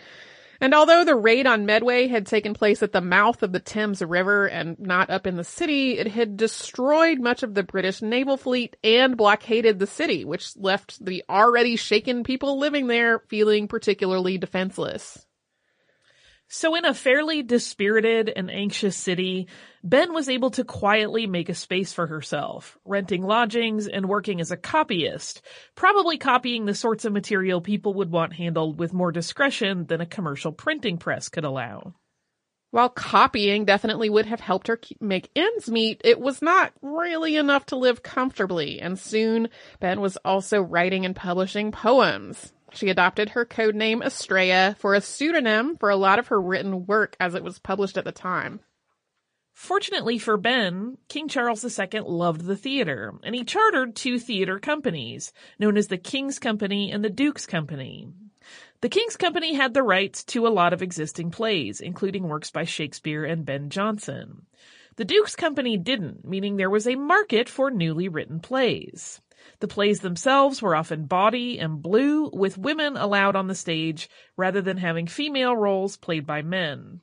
And 0.62 0.76
although 0.76 1.04
the 1.04 1.16
raid 1.16 1.48
on 1.48 1.66
Medway 1.66 2.06
had 2.06 2.28
taken 2.28 2.54
place 2.54 2.84
at 2.84 2.92
the 2.92 3.02
mouth 3.02 3.42
of 3.42 3.52
the 3.52 3.60
Thames 3.60 4.04
River 4.04 4.46
and 4.46 4.78
not 4.78 5.10
up 5.10 5.26
in 5.26 5.36
the 5.36 5.44
city, 5.44 5.98
it 5.98 6.06
had 6.06 6.38
destroyed 6.38 7.20
much 7.20 7.42
of 7.42 7.56
the 7.56 7.64
British 7.64 8.04
naval 8.04 8.38
fleet 8.38 8.76
and 8.84 9.18
blockaded 9.18 9.80
the 9.80 9.88
city, 9.88 10.26
which 10.26 10.56
left 10.58 11.04
the 11.04 11.24
already 11.28 11.76
shaken 11.76 12.24
people 12.24 12.60
living 12.60 12.86
there 12.86 13.18
feeling 13.18 13.68
particularly 13.68 14.38
defenseless. 14.38 15.26
So 16.48 16.76
in 16.76 16.86
a 16.86 16.94
fairly 16.94 17.42
dispirited 17.42 18.32
and 18.34 18.52
anxious 18.52 18.96
city, 18.96 19.48
Behn 19.84 20.14
was 20.14 20.30
able 20.30 20.52
to 20.52 20.64
quietly 20.64 21.26
make 21.26 21.50
a 21.50 21.56
space 21.56 21.92
for 21.92 22.06
herself, 22.06 22.78
renting 22.86 23.24
lodgings 23.24 23.88
and 23.88 24.08
working 24.08 24.40
as 24.40 24.52
a 24.52 24.58
copyist, 24.58 25.42
probably 25.74 26.18
copying 26.18 26.66
the 26.66 26.76
sorts 26.76 27.04
of 27.04 27.14
material 27.14 27.62
people 27.62 27.96
would 27.96 28.12
want 28.12 28.34
handled 28.34 28.80
with 28.80 28.94
more 28.94 29.12
discretion 29.12 29.86
than 29.88 30.02
a 30.02 30.06
commercial 30.06 30.52
printing 30.52 30.98
press 30.98 31.30
could 31.30 31.46
allow. 31.46 31.96
While 32.70 32.90
copying 32.90 33.66
definitely 33.66 34.10
would 34.10 34.26
have 34.26 34.42
helped 34.42 34.68
her 34.68 34.80
make 35.00 35.30
ends 35.36 35.70
meet, 35.70 36.02
it 36.04 36.20
was 36.20 36.42
not 36.42 36.74
really 36.82 37.38
enough 37.38 37.66
to 37.68 37.78
live 37.78 38.04
comfortably, 38.04 38.82
and 38.82 39.00
soon 39.00 39.50
Behn 39.80 40.00
was 40.00 40.18
also 40.26 40.62
writing 40.62 41.06
and 41.06 41.16
publishing 41.16 41.72
poems. 41.72 42.52
She 42.76 42.90
adopted 42.90 43.30
her 43.30 43.46
code 43.46 43.74
name 43.74 44.02
Astrea 44.02 44.76
for 44.78 44.94
a 44.94 45.02
pseudonym 45.02 45.78
for 45.78 45.90
a 45.90 45.96
lot 45.96 46.20
of 46.20 46.28
her 46.28 46.42
written 46.42 46.86
work 46.86 47.16
as 47.20 47.34
it 47.34 47.44
was 47.44 47.58
published 47.58 47.98
at 47.98 48.04
the 48.04 48.12
time. 48.12 48.60
Fortunately 49.54 50.20
for 50.20 50.36
Behn, 50.36 50.98
King 51.08 51.30
Charles 51.30 51.64
II 51.64 52.02
loved 52.02 52.42
the 52.42 52.58
theater, 52.58 53.14
and 53.24 53.34
he 53.34 53.46
chartered 53.46 53.96
two 53.96 54.20
theater 54.20 54.60
companies, 54.60 55.32
known 55.58 55.78
as 55.78 55.88
the 55.88 55.98
King's 55.98 56.38
Company 56.40 56.92
and 56.92 57.06
the 57.06 57.10
Duke's 57.10 57.46
Company. 57.46 58.10
The 58.82 58.90
King's 58.90 59.16
Company 59.16 59.54
had 59.54 59.74
the 59.74 59.82
rights 59.82 60.26
to 60.26 60.46
a 60.46 60.50
lot 60.50 60.74
of 60.74 60.82
existing 60.82 61.32
plays, 61.32 61.80
including 61.80 62.28
works 62.28 62.52
by 62.52 62.66
Shakespeare 62.66 63.24
and 63.24 63.46
Ben 63.46 63.70
Jonson. 63.70 64.42
The 64.98 65.06
Duke's 65.06 65.38
Company 65.38 65.78
didn't, 65.78 66.26
meaning 66.26 66.58
there 66.58 66.70
was 66.70 66.86
a 66.86 66.96
market 66.96 67.48
for 67.48 67.72
newly 67.72 68.10
written 68.10 68.42
plays. 68.42 69.22
The 69.60 69.68
plays 69.68 70.00
themselves 70.00 70.62
were 70.62 70.76
often 70.76 71.06
bawdy 71.06 71.60
and 71.60 71.82
blue, 71.82 72.30
with 72.34 72.58
women 72.58 72.98
allowed 72.98 73.36
on 73.36 73.48
the 73.48 73.56
stage 73.56 74.10
rather 74.38 74.62
than 74.62 74.78
having 74.78 75.08
female 75.08 75.56
roles 75.56 75.98
played 75.98 76.26
by 76.26 76.42
men. 76.42 77.02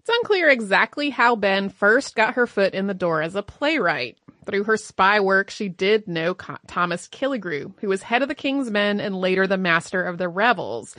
It's 0.00 0.08
unclear 0.08 0.48
exactly 0.48 1.10
how 1.10 1.36
Behn 1.36 1.68
first 1.68 2.16
got 2.16 2.34
her 2.34 2.46
foot 2.46 2.74
in 2.74 2.86
the 2.86 2.94
door 2.94 3.20
as 3.22 3.34
a 3.34 3.42
playwright. 3.42 4.16
Through 4.46 4.64
her 4.64 4.78
spy 4.78 5.20
work, 5.20 5.50
she 5.50 5.68
did 5.68 6.08
know 6.08 6.34
Thomas 6.66 7.06
Killigrew, 7.06 7.74
who 7.80 7.88
was 7.88 8.02
head 8.02 8.22
of 8.22 8.28
the 8.28 8.34
King's 8.34 8.70
Men 8.70 8.98
and 8.98 9.14
later 9.14 9.46
the 9.46 9.58
master 9.58 10.02
of 10.02 10.16
the 10.16 10.28
revels. 10.28 10.96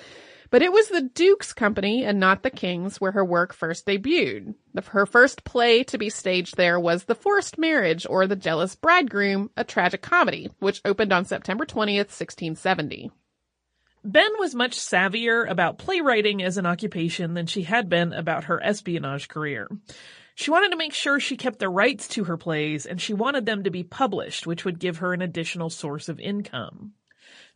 But 0.51 0.61
it 0.61 0.73
was 0.73 0.89
the 0.89 1.01
Duke's 1.01 1.53
company 1.53 2.03
and 2.03 2.19
not 2.19 2.43
the 2.43 2.49
King's 2.49 2.99
where 2.99 3.13
her 3.13 3.23
work 3.23 3.53
first 3.53 3.85
debuted. 3.85 4.53
Her 4.87 5.05
first 5.05 5.45
play 5.45 5.83
to 5.85 5.97
be 5.97 6.09
staged 6.09 6.57
there 6.57 6.77
was 6.77 7.05
The 7.05 7.15
Forced 7.15 7.57
Marriage 7.57 8.05
or 8.07 8.27
The 8.27 8.35
Jealous 8.35 8.75
Bridegroom, 8.75 9.49
a 9.55 9.63
tragic 9.63 10.01
comedy, 10.01 10.51
which 10.59 10.81
opened 10.83 11.13
on 11.13 11.23
September 11.23 11.65
20th, 11.65 12.11
1670. 12.11 13.11
Behn 14.03 14.31
was 14.39 14.53
much 14.53 14.77
savvier 14.77 15.49
about 15.49 15.77
playwriting 15.77 16.43
as 16.43 16.57
an 16.57 16.65
occupation 16.65 17.33
than 17.33 17.45
she 17.45 17.63
had 17.63 17.87
been 17.87 18.11
about 18.11 18.45
her 18.45 18.61
espionage 18.61 19.29
career. 19.29 19.69
She 20.35 20.51
wanted 20.51 20.71
to 20.71 20.77
make 20.77 20.93
sure 20.93 21.19
she 21.19 21.37
kept 21.37 21.59
the 21.59 21.69
rights 21.69 22.09
to 22.09 22.25
her 22.25 22.35
plays 22.35 22.85
and 22.85 22.99
she 22.99 23.13
wanted 23.13 23.45
them 23.45 23.63
to 23.63 23.71
be 23.71 23.83
published, 23.83 24.45
which 24.45 24.65
would 24.65 24.79
give 24.79 24.97
her 24.97 25.13
an 25.13 25.21
additional 25.21 25.69
source 25.69 26.09
of 26.09 26.19
income. 26.19 26.93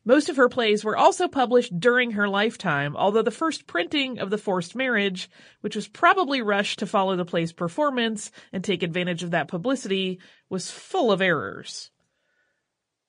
Most 0.08 0.30
of 0.30 0.38
her 0.38 0.50
plays 0.50 0.86
were 0.86 0.96
also 0.96 1.28
published 1.28 1.80
during 1.80 2.12
her 2.12 2.30
lifetime, 2.30 2.96
although 2.96 3.24
the 3.24 3.32
first 3.32 3.65
printing 3.65 4.20
of 4.20 4.30
The 4.30 4.38
Forced 4.38 4.76
Marriage, 4.76 5.30
which 5.62 5.76
was 5.76 5.88
probably 5.88 6.44
rushed 6.44 6.80
to 6.80 6.86
follow 6.86 7.15
the 7.15 7.26
play's 7.26 7.52
performance 7.52 8.32
and 8.54 8.63
take 8.63 8.84
advantage 8.84 9.24
of 9.24 9.32
that 9.32 9.48
publicity, 9.48 10.20
was 10.48 10.70
full 10.70 11.12
of 11.12 11.24
errors. 11.24 11.89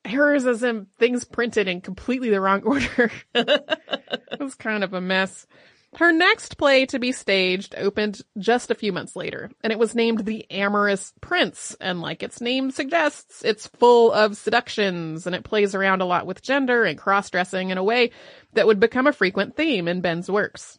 Errors 0.07 0.47
as 0.47 0.63
in 0.63 0.87
things 0.99 1.25
printed 1.25 1.69
in 1.69 1.83
completely 1.83 2.31
the 2.31 2.41
wrong 2.41 2.63
order. 2.65 3.13
it 3.35 4.41
was 4.41 4.55
kind 4.55 4.83
of 4.83 4.95
a 4.95 5.01
mess. 5.01 5.47
Her 5.94 6.12
next 6.12 6.59
play 6.59 6.85
to 6.87 6.99
be 6.99 7.12
staged 7.12 7.75
opened 7.79 8.20
just 8.38 8.70
a 8.70 8.75
few 8.75 8.92
months 8.92 9.16
later, 9.16 9.51
and 9.62 9.72
it 9.72 9.79
was 9.79 9.94
named 9.94 10.27
The 10.27 10.44
Amorous 10.51 11.14
Prince, 11.22 11.75
and 11.81 12.03
like 12.03 12.22
its 12.22 12.40
name 12.40 12.70
suggests, 12.70 13.42
it's 13.42 13.66
full 13.66 14.12
of 14.12 14.37
seductions, 14.37 15.27
and 15.27 15.35
it 15.35 15.44
plays 15.44 15.75
around 15.75 16.03
a 16.03 16.07
lot 16.07 16.27
with 16.27 16.42
gender 16.42 16.85
and 16.85 16.99
cross-dressing 16.99 17.70
in 17.70 17.79
a 17.79 17.85
way 17.85 18.11
that 18.53 18.66
would 18.66 18.81
become 18.81 19.07
a 19.07 19.12
frequent 19.12 19.57
theme 19.57 19.88
in 19.88 20.03
Behn's 20.03 20.31
works. 20.31 20.79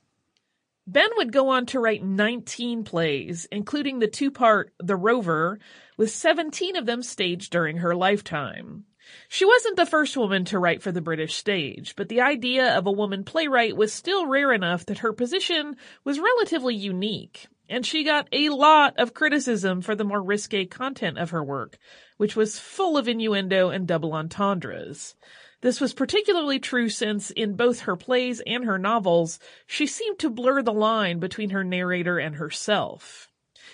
Behn 0.89 1.09
would 1.17 1.33
go 1.33 1.49
on 1.49 1.65
to 1.67 1.79
write 1.79 2.03
19 2.03 2.83
plays, 2.83 3.47
including 3.51 3.99
the 3.99 4.07
two-part 4.07 4.71
The 4.79 4.95
Rover, 4.95 5.59
with 5.97 6.11
17 6.11 6.75
of 6.75 6.85
them 6.85 7.01
staged 7.01 7.51
during 7.51 7.77
her 7.77 7.95
lifetime. 7.95 8.85
She 9.29 9.45
wasn't 9.45 9.75
the 9.75 9.85
first 9.85 10.17
woman 10.17 10.45
to 10.45 10.59
write 10.59 10.81
for 10.81 10.91
the 10.91 11.01
British 11.01 11.35
stage, 11.35 11.95
but 11.95 12.09
the 12.09 12.21
idea 12.21 12.77
of 12.77 12.85
a 12.87 12.91
woman 12.91 13.23
playwright 13.23 13.75
was 13.75 13.93
still 13.93 14.25
rare 14.25 14.53
enough 14.53 14.85
that 14.85 14.99
her 14.99 15.13
position 15.13 15.77
was 16.03 16.19
relatively 16.19 16.75
unique, 16.75 17.47
and 17.69 17.85
she 17.85 18.03
got 18.03 18.27
a 18.31 18.49
lot 18.49 18.93
of 18.97 19.13
criticism 19.13 19.81
for 19.81 19.95
the 19.95 20.03
more 20.03 20.21
risque 20.21 20.65
content 20.65 21.17
of 21.17 21.31
her 21.31 21.43
work, 21.43 21.77
which 22.17 22.35
was 22.35 22.59
full 22.59 22.97
of 22.97 23.07
innuendo 23.07 23.69
and 23.69 23.87
double 23.87 24.13
entendres. 24.13 25.15
This 25.61 25.81
was 25.81 25.93
particularly 25.93 26.59
true 26.59 26.89
since, 26.89 27.31
in 27.31 27.55
both 27.55 27.81
her 27.81 27.95
plays 27.95 28.41
and 28.45 28.65
her 28.65 28.77
novels, 28.77 29.39
she 29.65 29.87
seemed 29.87 30.19
to 30.19 30.29
blur 30.29 30.61
the 30.61 30.73
line 30.73 31.19
between 31.19 31.49
her 31.49 31.63
narrator 31.63 32.19
and 32.19 32.35
herself. 32.35 33.29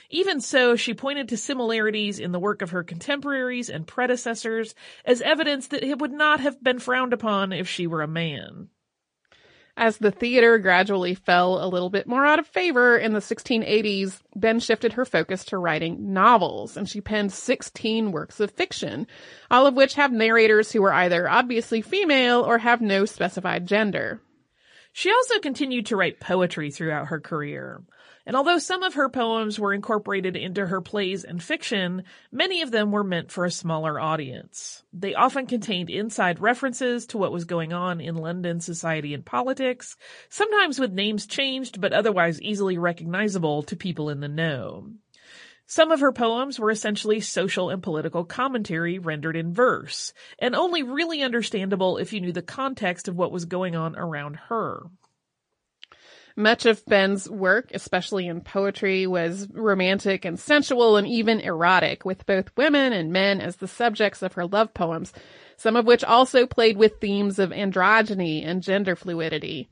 Even 0.10 0.42
so, 0.42 0.76
she 0.76 0.94
pointed 0.94 1.30
to 1.30 1.38
similarities 1.38 2.20
in 2.20 2.32
the 2.32 2.40
work 2.40 2.62
of 2.62 2.72
her 2.72 2.84
contemporaries 2.84 3.70
and 3.70 3.88
predecessors 3.88 4.76
as 5.06 5.22
evidence 5.22 5.68
that 5.68 5.84
it 5.84 6.00
would 6.00 6.12
not 6.12 6.40
have 6.40 6.64
been 6.64 6.80
frowned 6.80 7.14
upon 7.14 7.52
if 7.52 7.68
she 7.68 7.88
were 7.88 8.02
a 8.02 8.08
man. 8.08 8.70
As 9.76 9.98
the 9.98 10.12
theater 10.12 10.60
gradually 10.60 11.16
fell 11.16 11.64
a 11.64 11.68
little 11.68 11.90
bit 11.90 12.06
more 12.06 12.28
out 12.28 12.38
of 12.38 12.46
favor 12.46 12.96
in 12.96 13.14
the 13.14 13.20
1680s, 13.20 14.22
Behn 14.36 14.60
shifted 14.60 14.94
her 14.94 15.06
focus 15.06 15.44
to 15.46 15.58
writing 15.58 16.14
novels, 16.14 16.78
and 16.78 16.88
she 16.88 17.02
penned 17.02 17.34
16 17.34 18.12
works 18.12 18.40
of 18.40 18.52
fiction, 18.52 19.08
all 19.50 19.66
of 19.66 19.74
which 19.74 19.96
have 19.96 20.12
narrators 20.12 20.72
who 20.72 20.84
are 20.84 20.94
either 20.94 21.28
obviously 21.28 21.82
female 21.82 22.42
or 22.42 22.60
have 22.60 22.82
no 22.82 23.06
specified 23.06 23.66
gender. 23.66 24.22
She 24.92 25.12
also 25.12 25.40
continued 25.40 25.88
to 25.88 25.96
write 25.96 26.20
poetry 26.20 26.70
throughout 26.70 27.08
her 27.08 27.20
career. 27.20 27.82
And 28.26 28.38
although 28.38 28.58
some 28.58 28.84
of 28.84 28.94
her 28.94 29.10
poems 29.10 29.60
were 29.60 29.74
incorporated 29.74 30.38
into 30.38 30.66
her 30.66 30.80
plays 30.80 31.26
and 31.26 31.44
fiction, 31.44 32.04
many 32.32 32.62
of 32.62 32.72
them 32.72 32.92
were 32.92 33.04
meant 33.04 33.32
for 33.32 33.44
a 33.44 33.52
smaller 33.52 34.00
audience. 34.00 34.84
They 34.94 35.14
often 35.14 35.46
contained 35.46 35.90
inside 35.90 36.40
references 36.40 37.06
to 37.08 37.18
what 37.18 37.34
was 37.34 37.44
going 37.44 37.74
on 37.74 38.00
in 38.00 38.16
London 38.16 38.62
society 38.62 39.14
and 39.14 39.26
politics, 39.26 39.98
sometimes 40.30 40.80
with 40.80 40.94
names 40.94 41.26
changed 41.26 41.82
but 41.82 41.92
otherwise 41.92 42.42
easily 42.42 42.78
recognizable 42.78 43.64
to 43.64 43.76
people 43.76 44.10
in 44.10 44.22
the 44.22 44.30
know. 44.30 44.88
Some 45.66 45.92
of 45.92 46.02
her 46.02 46.12
poems 46.12 46.60
were 46.60 46.72
essentially 46.72 47.20
social 47.20 47.70
and 47.70 47.82
political 47.82 48.26
commentary 48.26 49.00
rendered 49.00 49.36
in 49.36 49.54
verse, 49.54 50.14
and 50.38 50.56
only 50.56 50.84
really 50.84 51.24
understandable 51.24 51.98
if 51.98 52.14
you 52.14 52.22
knew 52.22 52.32
the 52.32 52.42
context 52.42 53.08
of 53.08 53.16
what 53.16 53.32
was 53.32 53.46
going 53.46 53.76
on 53.76 53.96
around 53.96 54.36
her. 54.50 54.84
Much 56.36 56.66
of 56.66 56.84
Behn's 56.86 57.30
work, 57.30 57.70
especially 57.74 58.28
in 58.28 58.42
poetry, 58.42 59.06
was 59.06 59.48
romantic 59.52 60.26
and 60.26 60.40
sensual 60.40 60.98
and 60.98 61.08
even 61.08 61.40
erotic, 61.40 62.06
with 62.06 62.26
both 62.26 62.56
women 62.58 62.92
and 62.92 63.12
men 63.12 63.40
as 63.40 63.58
the 63.58 63.68
subjects 63.68 64.24
of 64.24 64.34
her 64.34 64.46
love 64.48 64.74
poems, 64.74 65.14
some 65.58 65.76
of 65.76 65.86
which 65.86 66.04
also 66.04 66.48
played 66.48 66.78
with 66.78 67.00
themes 67.00 67.38
of 67.38 67.52
androgyny 67.52 68.44
and 68.44 68.64
gender 68.64 68.96
fluidity. 68.96 69.70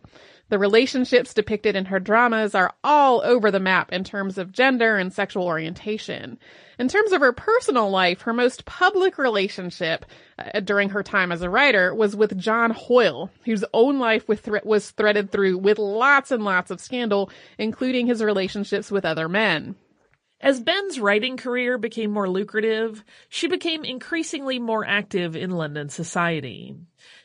The 0.51 0.59
relationships 0.59 1.33
depicted 1.33 1.77
in 1.77 1.85
her 1.85 1.99
dramas 2.01 2.53
are 2.55 2.73
all 2.83 3.21
over 3.23 3.51
the 3.51 3.59
map 3.61 3.93
in 3.93 4.03
terms 4.03 4.37
of 4.37 4.51
gender 4.51 4.97
and 4.97 5.13
sexual 5.13 5.45
orientation. 5.45 6.37
In 6.77 6.89
terms 6.89 7.13
of 7.13 7.21
her 7.21 7.31
personal 7.31 7.89
life, 7.89 8.23
her 8.23 8.33
most 8.33 8.65
public 8.65 9.17
relationship 9.17 10.05
uh, 10.37 10.59
during 10.59 10.89
her 10.89 11.03
time 11.03 11.31
as 11.31 11.41
a 11.41 11.49
writer 11.49 11.95
was 11.95 12.17
with 12.17 12.37
John 12.37 12.71
Hoyle, 12.71 13.31
whose 13.45 13.63
own 13.73 13.97
life 13.97 14.27
was 14.27 14.91
threaded 14.91 15.31
through 15.31 15.57
with 15.57 15.79
lots 15.79 16.31
and 16.31 16.43
lots 16.43 16.69
of 16.69 16.81
scandal, 16.81 17.29
including 17.57 18.07
his 18.07 18.21
relationships 18.21 18.91
with 18.91 19.05
other 19.05 19.29
men. 19.29 19.75
As 20.41 20.59
Behn's 20.59 20.99
writing 20.99 21.37
career 21.37 21.77
became 21.77 22.09
more 22.09 22.27
lucrative, 22.27 23.05
she 23.29 23.47
became 23.47 23.85
increasingly 23.85 24.57
more 24.57 24.83
active 24.83 25.35
in 25.35 25.51
London 25.51 25.89
society. 25.89 26.75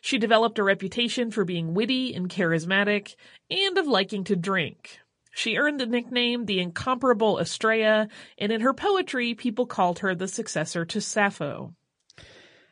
She 0.02 0.18
developed 0.18 0.58
a 0.58 0.62
reputation 0.62 1.30
for 1.30 1.46
being 1.46 1.72
witty 1.72 2.14
and 2.14 2.28
charismatic, 2.28 3.14
and 3.50 3.78
of 3.78 3.86
liking 3.86 4.24
to 4.24 4.36
drink. 4.36 4.98
She 5.32 5.56
earned 5.56 5.80
the 5.80 5.86
nickname 5.86 6.44
the 6.44 6.60
incomparable 6.60 7.38
Astrea, 7.38 8.08
and 8.36 8.52
in 8.52 8.60
her 8.60 8.74
poetry, 8.74 9.34
people 9.34 9.64
called 9.64 10.00
her 10.00 10.14
the 10.14 10.28
successor 10.28 10.84
to 10.84 11.00
Sappho. 11.00 11.74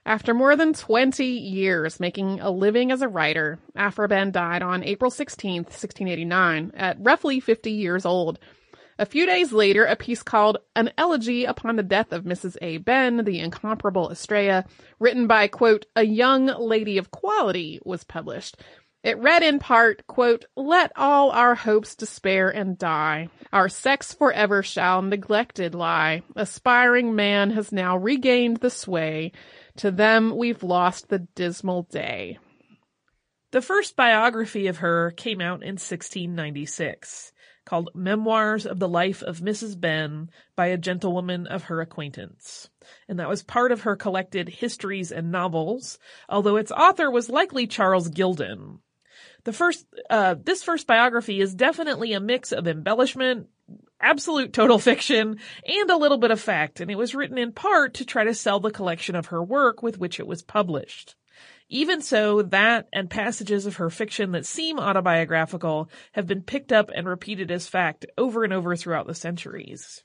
After 0.04 0.34
more 0.34 0.56
than 0.56 0.74
20 0.74 1.24
years 1.24 1.98
making 1.98 2.40
a 2.40 2.50
living 2.50 2.92
as 2.92 3.00
a 3.00 3.08
writer, 3.08 3.58
Aphra 3.74 4.08
Behn 4.08 4.30
died 4.30 4.62
on 4.62 4.84
April 4.84 5.10
16, 5.10 5.64
1689, 5.64 6.72
at 6.74 6.98
roughly 7.00 7.40
50 7.40 7.70
years 7.70 8.04
old. 8.04 8.38
A 8.96 9.06
few 9.06 9.26
days 9.26 9.52
later, 9.52 9.84
a 9.84 9.96
piece 9.96 10.22
called 10.22 10.58
An 10.76 10.92
Elegy 10.96 11.44
Upon 11.44 11.74
the 11.74 11.82
Death 11.82 12.12
of 12.12 12.22
Mrs. 12.22 12.56
A. 12.62 12.78
Behn, 12.78 13.24
the 13.24 13.40
Incomparable 13.40 14.08
Astrea, 14.08 14.66
written 15.00 15.26
by, 15.26 15.48
quote, 15.48 15.86
a 15.96 16.04
young 16.04 16.46
lady 16.46 16.98
of 16.98 17.10
quality, 17.10 17.80
was 17.84 18.04
published. 18.04 18.56
It 19.02 19.18
read 19.18 19.42
in 19.42 19.58
part, 19.58 20.06
quote, 20.06 20.44
Let 20.56 20.92
all 20.94 21.32
our 21.32 21.56
hopes 21.56 21.96
despair 21.96 22.48
and 22.48 22.78
die. 22.78 23.28
Our 23.52 23.68
sex 23.68 24.14
forever 24.14 24.62
shall 24.62 25.02
neglected 25.02 25.74
lie. 25.74 26.22
Aspiring 26.36 27.16
man 27.16 27.50
has 27.50 27.72
now 27.72 27.96
regained 27.96 28.58
the 28.58 28.70
sway. 28.70 29.32
To 29.78 29.90
them 29.90 30.36
we've 30.36 30.62
lost 30.62 31.08
the 31.08 31.18
dismal 31.18 31.82
day. 31.82 32.38
The 33.50 33.60
first 33.60 33.96
biography 33.96 34.68
of 34.68 34.78
her 34.78 35.10
came 35.10 35.40
out 35.40 35.62
in 35.62 35.74
1696 35.74 37.32
called 37.64 37.90
Memoirs 37.94 38.66
of 38.66 38.78
the 38.78 38.88
Life 38.88 39.22
of 39.22 39.40
Mrs. 39.40 39.78
Behn 39.80 40.30
by 40.56 40.66
a 40.66 40.78
Gentlewoman 40.78 41.46
of 41.46 41.64
Her 41.64 41.80
Acquaintance. 41.80 42.68
And 43.08 43.18
that 43.18 43.28
was 43.28 43.42
part 43.42 43.72
of 43.72 43.82
her 43.82 43.96
collected 43.96 44.48
histories 44.48 45.10
and 45.10 45.32
novels, 45.32 45.98
although 46.28 46.56
its 46.56 46.72
author 46.72 47.10
was 47.10 47.30
likely 47.30 47.66
Charles 47.66 48.10
Gildon. 48.10 48.80
The 49.44 49.52
first, 49.52 49.86
uh, 50.10 50.36
this 50.42 50.62
first 50.62 50.86
biography 50.86 51.40
is 51.40 51.54
definitely 51.54 52.12
a 52.12 52.20
mix 52.20 52.52
of 52.52 52.66
embellishment, 52.66 53.48
absolute 54.00 54.52
total 54.52 54.78
fiction, 54.78 55.38
and 55.66 55.90
a 55.90 55.96
little 55.96 56.18
bit 56.18 56.30
of 56.30 56.40
fact, 56.40 56.80
and 56.80 56.90
it 56.90 56.98
was 56.98 57.14
written 57.14 57.38
in 57.38 57.52
part 57.52 57.94
to 57.94 58.04
try 58.04 58.24
to 58.24 58.34
sell 58.34 58.60
the 58.60 58.70
collection 58.70 59.14
of 59.14 59.26
her 59.26 59.42
work 59.42 59.82
with 59.82 59.98
which 59.98 60.18
it 60.18 60.26
was 60.26 60.42
published. 60.42 61.14
Even 61.68 62.02
so, 62.02 62.42
that 62.42 62.88
and 62.92 63.08
passages 63.10 63.66
of 63.66 63.76
her 63.76 63.90
fiction 63.90 64.32
that 64.32 64.46
seem 64.46 64.78
autobiographical 64.78 65.88
have 66.12 66.26
been 66.26 66.42
picked 66.42 66.72
up 66.72 66.90
and 66.94 67.08
repeated 67.08 67.50
as 67.50 67.66
fact 67.66 68.06
over 68.18 68.44
and 68.44 68.52
over 68.52 68.76
throughout 68.76 69.06
the 69.06 69.14
centuries. 69.14 70.04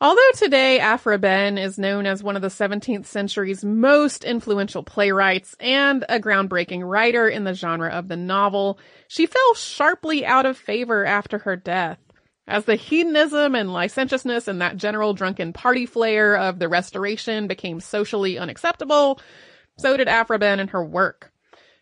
Although 0.00 0.20
today 0.36 0.80
Aphra 0.80 1.18
Behn 1.18 1.56
is 1.56 1.78
known 1.78 2.04
as 2.04 2.22
one 2.22 2.36
of 2.36 2.42
the 2.42 2.48
17th 2.48 3.06
century's 3.06 3.64
most 3.64 4.24
influential 4.24 4.82
playwrights 4.82 5.56
and 5.60 6.04
a 6.08 6.20
groundbreaking 6.20 6.82
writer 6.82 7.28
in 7.28 7.44
the 7.44 7.54
genre 7.54 7.88
of 7.88 8.08
the 8.08 8.16
novel, 8.16 8.78
she 9.08 9.24
fell 9.26 9.54
sharply 9.54 10.26
out 10.26 10.46
of 10.46 10.58
favor 10.58 11.06
after 11.06 11.38
her 11.38 11.56
death. 11.56 11.98
As 12.46 12.66
the 12.66 12.76
hedonism 12.76 13.54
and 13.54 13.72
licentiousness 13.72 14.48
and 14.48 14.60
that 14.60 14.76
general 14.76 15.14
drunken 15.14 15.54
party 15.54 15.86
flair 15.86 16.36
of 16.36 16.58
the 16.58 16.68
Restoration 16.68 17.46
became 17.46 17.80
socially 17.80 18.36
unacceptable, 18.36 19.18
so 19.76 19.96
did 19.96 20.08
Behn 20.08 20.60
in 20.60 20.68
her 20.68 20.84
work. 20.84 21.32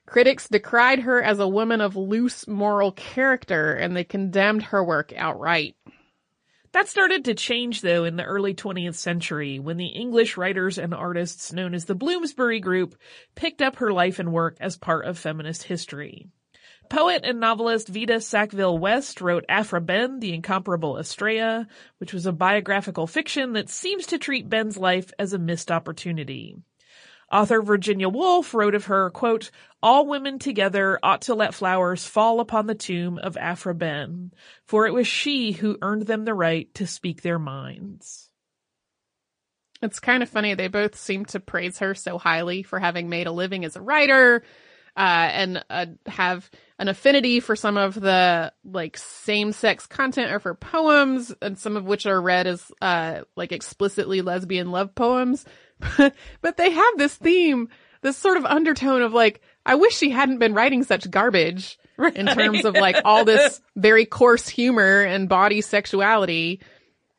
Critics 0.07 0.49
decried 0.49 1.01
her 1.01 1.23
as 1.23 1.39
a 1.39 1.49
woman 1.49 1.81
of 1.81 1.97
loose 1.97 2.47
moral 2.47 2.93
character 2.93 3.75
and 3.75 3.97
they 3.97 4.05
condemned 4.05 4.65
her 4.65 4.85
work 4.85 5.13
outright. 5.17 5.77
That 6.73 6.89
started 6.89 7.27
to 7.27 7.35
change 7.35 7.83
though 7.83 8.05
in 8.05 8.17
the 8.17 8.25
early 8.25 8.55
20th 8.55 8.95
century 8.95 9.59
when 9.59 9.77
the 9.77 9.87
English 9.87 10.37
writers 10.37 10.79
and 10.79 10.95
artists 10.95 11.53
known 11.53 11.75
as 11.75 11.85
the 11.85 11.95
Bloomsbury 11.95 12.61
Group 12.61 12.97
picked 13.35 13.63
up 13.63 13.77
her 13.77 13.93
life 13.93 14.19
and 14.19 14.33
work 14.33 14.57
as 14.59 14.77
part 14.77 15.05
of 15.05 15.19
feminist 15.19 15.65
history. 15.65 16.29
Poet 16.89 17.23
and 17.25 17.41
novelist 17.41 17.89
Vita 17.89 18.21
Sackville 18.21 18.77
West 18.77 19.21
wrote 19.21 19.45
Aphra 19.49 19.81
Behn, 19.81 20.21
the 20.21 20.35
Incomparable 20.35 20.95
Astrea, 20.95 21.67
which 21.99 22.13
was 22.13 22.27
a 22.27 22.33
biographical 22.33 23.07
fiction 23.07 23.53
that 23.53 23.71
seems 23.71 24.07
to 24.07 24.19
treat 24.19 24.51
Behn's 24.51 24.77
life 24.77 25.13
as 25.19 25.33
a 25.33 25.39
missed 25.39 25.71
opportunity. 25.71 26.57
Author 27.33 27.63
Virginia 27.63 28.09
Woolf 28.09 28.53
wrote 28.53 28.75
of 28.75 28.85
her, 28.85 29.11
quote, 29.11 29.51
all 29.83 30.07
women 30.07 30.39
together 30.39 30.99
ought 31.03 31.23
to 31.23 31.35
let 31.35 31.55
flowers 31.55 32.05
fall 32.05 32.41
upon 32.41 32.67
the 32.67 32.75
tomb 32.75 33.19
of 33.19 33.37
Aphra 33.37 33.75
Behn, 33.75 34.33
for 34.67 34.87
it 34.87 34.93
was 34.93 35.07
she 35.07 35.53
who 35.53 35.79
earned 35.81 36.07
them 36.07 36.25
the 36.25 36.35
right 36.35 36.73
to 36.75 36.87
speak 36.87 37.23
their 37.23 37.39
minds. 37.39 38.29
It's 39.81 39.99
kind 39.99 40.23
of 40.23 40.29
funny. 40.29 40.55
They 40.55 40.69
both 40.69 40.95
seem 40.95 41.25
to 41.27 41.41
praise 41.41 41.79
her 41.79 41.95
so 41.95 42.19
highly 42.19 42.63
for 42.63 42.79
having 42.79 43.09
made 43.09 43.27
a 43.27 43.33
living 43.33 43.65
as 43.65 43.75
a 43.75 43.83
writer, 43.83 44.45
uh, 44.95 45.01
and 45.33 45.65
uh, 45.71 45.87
have 46.07 46.49
an 46.79 46.89
affinity 46.89 47.41
for 47.41 47.57
some 47.57 47.79
of 47.79 47.95
the 47.95 48.53
like 48.63 48.99
same-sex 48.99 49.87
content 49.87 50.33
of 50.33 50.43
her 50.43 50.55
poems, 50.55 51.35
and 51.41 51.59
some 51.59 51.77
of 51.77 51.87
which 51.87 52.07
are 52.07 52.21
read 52.21 52.47
as 52.47 52.71
uh, 52.81 53.23
like 53.35 53.53
explicitly 53.53 54.21
lesbian 54.21 54.71
love 54.71 54.95
poems. 54.95 55.45
but 56.41 56.57
they 56.57 56.71
have 56.71 56.99
this 56.99 57.15
theme, 57.15 57.69
this 58.03 58.17
sort 58.17 58.37
of 58.37 58.45
undertone 58.45 59.03
of 59.03 59.13
like, 59.13 59.41
I 59.65 59.77
wish 59.77 59.97
she 59.97 60.11
hadn't 60.11 60.39
been 60.39 60.55
writing 60.55 60.83
such 60.83 61.11
garbage 61.11 61.79
right. 61.97 62.15
in 62.15 62.27
terms 62.27 62.65
of 62.65 62.75
like 62.75 62.97
all 63.05 63.25
this 63.25 63.61
very 63.77 64.07
coarse 64.07 64.49
humor 64.49 65.03
and 65.03 65.29
body 65.29 65.61
sexuality. 65.61 66.61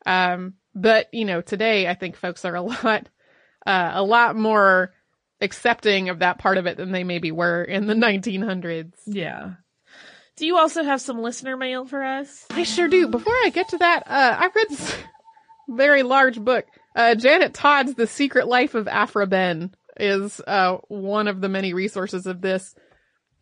Um, 0.06 0.54
but 0.74 1.08
you 1.12 1.24
know, 1.24 1.40
today 1.40 1.88
I 1.88 1.94
think 1.94 2.16
folks 2.16 2.44
are 2.44 2.54
a 2.54 2.62
lot, 2.62 3.08
uh, 3.66 3.92
a 3.94 4.02
lot 4.02 4.36
more 4.36 4.92
accepting 5.40 6.08
of 6.08 6.20
that 6.20 6.38
part 6.38 6.58
of 6.58 6.66
it 6.66 6.76
than 6.76 6.92
they 6.92 7.04
maybe 7.04 7.32
were 7.32 7.62
in 7.62 7.86
the 7.86 7.94
1900s. 7.94 8.92
Yeah. 9.06 9.54
Do 10.36 10.46
you 10.46 10.56
also 10.56 10.82
have 10.82 11.00
some 11.00 11.20
listener 11.20 11.56
mail 11.56 11.84
for 11.84 12.02
us? 12.02 12.44
I 12.50 12.64
sure 12.64 12.88
do. 12.88 13.06
Before 13.06 13.32
I 13.44 13.50
get 13.50 13.68
to 13.68 13.78
that, 13.78 14.02
uh, 14.06 14.36
I 14.38 14.50
read 14.54 14.68
this 14.68 14.96
very 15.68 16.02
large 16.02 16.40
book 16.40 16.66
uh, 16.94 17.14
Janet 17.14 17.54
Todd's 17.54 17.94
The 17.94 18.06
Secret 18.06 18.46
Life 18.46 18.74
of 18.74 18.88
Aphra 18.88 19.26
Behn 19.26 19.74
is 19.96 20.40
uh, 20.46 20.78
one 20.88 21.28
of 21.28 21.40
the 21.40 21.48
many 21.48 21.72
resources 21.72 22.26
of 22.26 22.40
this. 22.40 22.74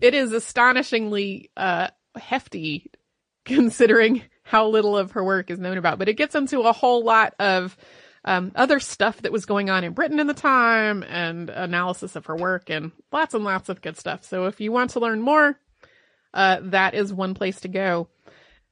It 0.00 0.14
is 0.14 0.32
astonishingly 0.32 1.50
uh, 1.56 1.88
hefty 2.16 2.90
considering 3.44 4.22
how 4.42 4.68
little 4.68 4.96
of 4.96 5.12
her 5.12 5.24
work 5.24 5.50
is 5.50 5.58
known 5.58 5.78
about, 5.78 5.98
but 5.98 6.08
it 6.08 6.16
gets 6.16 6.34
into 6.34 6.60
a 6.60 6.72
whole 6.72 7.04
lot 7.04 7.34
of 7.38 7.76
um, 8.24 8.52
other 8.54 8.80
stuff 8.80 9.22
that 9.22 9.32
was 9.32 9.46
going 9.46 9.70
on 9.70 9.84
in 9.84 9.94
Britain 9.94 10.20
in 10.20 10.26
the 10.26 10.34
time 10.34 11.02
and 11.02 11.50
analysis 11.50 12.14
of 12.16 12.26
her 12.26 12.36
work 12.36 12.70
and 12.70 12.92
lots 13.10 13.34
and 13.34 13.44
lots 13.44 13.68
of 13.68 13.82
good 13.82 13.96
stuff. 13.96 14.24
So 14.24 14.46
if 14.46 14.60
you 14.60 14.70
want 14.70 14.90
to 14.90 15.00
learn 15.00 15.20
more, 15.20 15.58
uh, 16.32 16.58
that 16.64 16.94
is 16.94 17.12
one 17.12 17.34
place 17.34 17.60
to 17.60 17.68
go. 17.68 18.08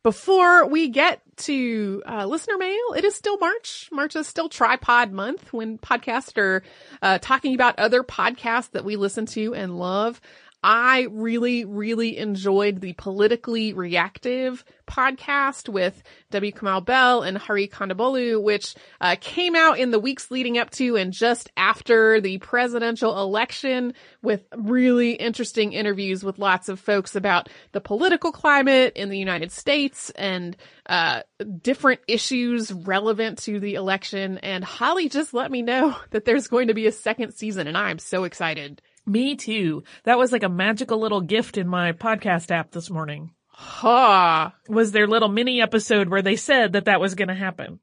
Before 0.02 0.66
we 0.66 0.88
get 0.88 1.20
to 1.40 2.02
uh, 2.06 2.26
listener 2.26 2.56
mail, 2.58 2.94
it 2.96 3.04
is 3.04 3.14
still 3.14 3.38
March. 3.38 3.88
March 3.92 4.16
is 4.16 4.26
still 4.26 4.48
Trypod 4.48 5.10
month 5.10 5.52
when 5.52 5.78
podcasts 5.78 6.36
are 6.38 6.62
uh, 7.02 7.18
talking 7.18 7.54
about 7.54 7.78
other 7.78 8.02
podcasts 8.02 8.70
that 8.72 8.84
we 8.84 8.96
listen 8.96 9.26
to 9.26 9.54
and 9.54 9.78
love. 9.78 10.20
I 10.62 11.06
really, 11.10 11.64
really 11.64 12.18
enjoyed 12.18 12.80
the 12.80 12.92
politically 12.92 13.72
reactive 13.72 14.64
podcast 14.86 15.68
with 15.68 16.02
W. 16.30 16.52
Kamau 16.52 16.84
Bell 16.84 17.22
and 17.22 17.38
Hari 17.38 17.66
Kondabolu, 17.68 18.42
which 18.42 18.74
uh, 19.00 19.16
came 19.20 19.56
out 19.56 19.78
in 19.78 19.90
the 19.90 19.98
weeks 19.98 20.30
leading 20.30 20.58
up 20.58 20.70
to 20.72 20.96
and 20.96 21.12
just 21.12 21.50
after 21.56 22.20
the 22.20 22.38
presidential 22.38 23.22
election 23.22 23.94
with 24.22 24.44
really 24.54 25.12
interesting 25.12 25.72
interviews 25.72 26.22
with 26.22 26.38
lots 26.38 26.68
of 26.68 26.78
folks 26.78 27.16
about 27.16 27.48
the 27.72 27.80
political 27.80 28.32
climate 28.32 28.92
in 28.96 29.08
the 29.08 29.18
United 29.18 29.52
States 29.52 30.10
and 30.10 30.56
uh, 30.86 31.22
different 31.62 32.00
issues 32.06 32.70
relevant 32.72 33.38
to 33.38 33.60
the 33.60 33.74
election. 33.74 34.38
And 34.38 34.62
Holly 34.62 35.08
just 35.08 35.32
let 35.32 35.50
me 35.50 35.62
know 35.62 35.96
that 36.10 36.26
there's 36.26 36.48
going 36.48 36.68
to 36.68 36.74
be 36.74 36.86
a 36.86 36.92
second 36.92 37.32
season 37.32 37.66
and 37.66 37.78
I'm 37.78 37.98
so 37.98 38.24
excited. 38.24 38.82
Me 39.06 39.34
too. 39.34 39.82
That 40.04 40.18
was 40.18 40.32
like 40.32 40.42
a 40.42 40.48
magical 40.48 40.98
little 40.98 41.20
gift 41.20 41.56
in 41.56 41.66
my 41.66 41.92
podcast 41.92 42.50
app 42.50 42.70
this 42.70 42.90
morning. 42.90 43.32
Ha! 43.48 44.54
Was 44.68 44.92
their 44.92 45.06
little 45.06 45.28
mini 45.28 45.60
episode 45.60 46.08
where 46.08 46.22
they 46.22 46.36
said 46.36 46.72
that 46.72 46.86
that 46.86 47.00
was 47.00 47.14
going 47.14 47.28
to 47.28 47.34
happen. 47.34 47.80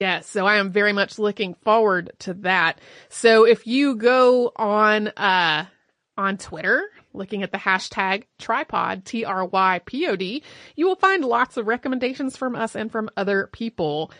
Yes, 0.00 0.26
so 0.26 0.46
I 0.46 0.56
am 0.56 0.72
very 0.72 0.92
much 0.92 1.18
looking 1.18 1.54
forward 1.62 2.10
to 2.20 2.34
that. 2.34 2.80
So 3.08 3.44
if 3.44 3.66
you 3.68 3.94
go 3.94 4.50
on 4.56 5.08
uh 5.08 5.66
on 6.16 6.38
Twitter, 6.38 6.82
looking 7.14 7.42
at 7.42 7.52
the 7.52 7.58
hashtag 7.58 8.24
Trypod, 8.40 9.04
T 9.04 9.24
R 9.24 9.44
Y 9.44 9.80
P 9.86 10.08
O 10.08 10.16
D, 10.16 10.42
you 10.74 10.86
will 10.86 10.96
find 10.96 11.24
lots 11.24 11.56
of 11.56 11.66
recommendations 11.68 12.36
from 12.36 12.56
us 12.56 12.74
and 12.74 12.90
from 12.90 13.10
other 13.16 13.48
people. 13.52 14.10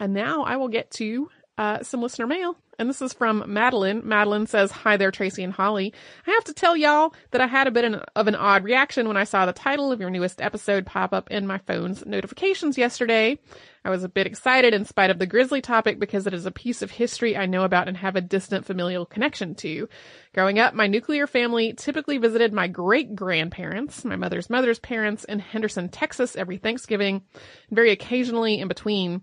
And 0.00 0.12
now 0.12 0.42
I 0.42 0.56
will 0.56 0.68
get 0.68 0.90
to 0.92 1.28
uh, 1.58 1.82
some 1.82 2.02
listener 2.02 2.26
mail. 2.26 2.56
And 2.78 2.88
this 2.88 3.00
is 3.00 3.12
from 3.12 3.44
Madeline. 3.46 4.02
Madeline 4.04 4.46
says, 4.46 4.72
Hi 4.72 4.96
there, 4.96 5.12
Tracy 5.12 5.44
and 5.44 5.52
Holly. 5.52 5.94
I 6.26 6.32
have 6.32 6.44
to 6.44 6.52
tell 6.52 6.76
y'all 6.76 7.14
that 7.30 7.40
I 7.40 7.46
had 7.46 7.68
a 7.68 7.70
bit 7.70 7.84
of 8.16 8.26
an 8.26 8.34
odd 8.34 8.64
reaction 8.64 9.06
when 9.06 9.16
I 9.16 9.24
saw 9.24 9.46
the 9.46 9.52
title 9.52 9.92
of 9.92 10.00
your 10.00 10.10
newest 10.10 10.40
episode 10.40 10.84
pop 10.84 11.12
up 11.12 11.30
in 11.30 11.46
my 11.46 11.58
phone's 11.58 12.04
notifications 12.04 12.76
yesterday. 12.76 13.38
I 13.84 13.90
was 13.90 14.02
a 14.02 14.08
bit 14.08 14.26
excited 14.26 14.74
in 14.74 14.86
spite 14.86 15.10
of 15.10 15.18
the 15.18 15.26
grisly 15.26 15.60
topic 15.60 16.00
because 16.00 16.26
it 16.26 16.34
is 16.34 16.46
a 16.46 16.50
piece 16.50 16.82
of 16.82 16.90
history 16.90 17.36
I 17.36 17.46
know 17.46 17.62
about 17.62 17.86
and 17.86 17.96
have 17.98 18.16
a 18.16 18.20
distant 18.20 18.64
familial 18.64 19.06
connection 19.06 19.54
to. 19.56 19.88
Growing 20.32 20.58
up, 20.58 20.74
my 20.74 20.88
nuclear 20.88 21.26
family 21.26 21.74
typically 21.74 22.18
visited 22.18 22.52
my 22.52 22.66
great 22.66 23.14
grandparents, 23.14 24.04
my 24.04 24.16
mother's 24.16 24.50
mother's 24.50 24.78
parents 24.80 25.22
in 25.24 25.38
Henderson, 25.38 25.90
Texas 25.90 26.34
every 26.34 26.56
Thanksgiving, 26.56 27.22
and 27.34 27.76
very 27.76 27.92
occasionally 27.92 28.58
in 28.58 28.66
between. 28.66 29.22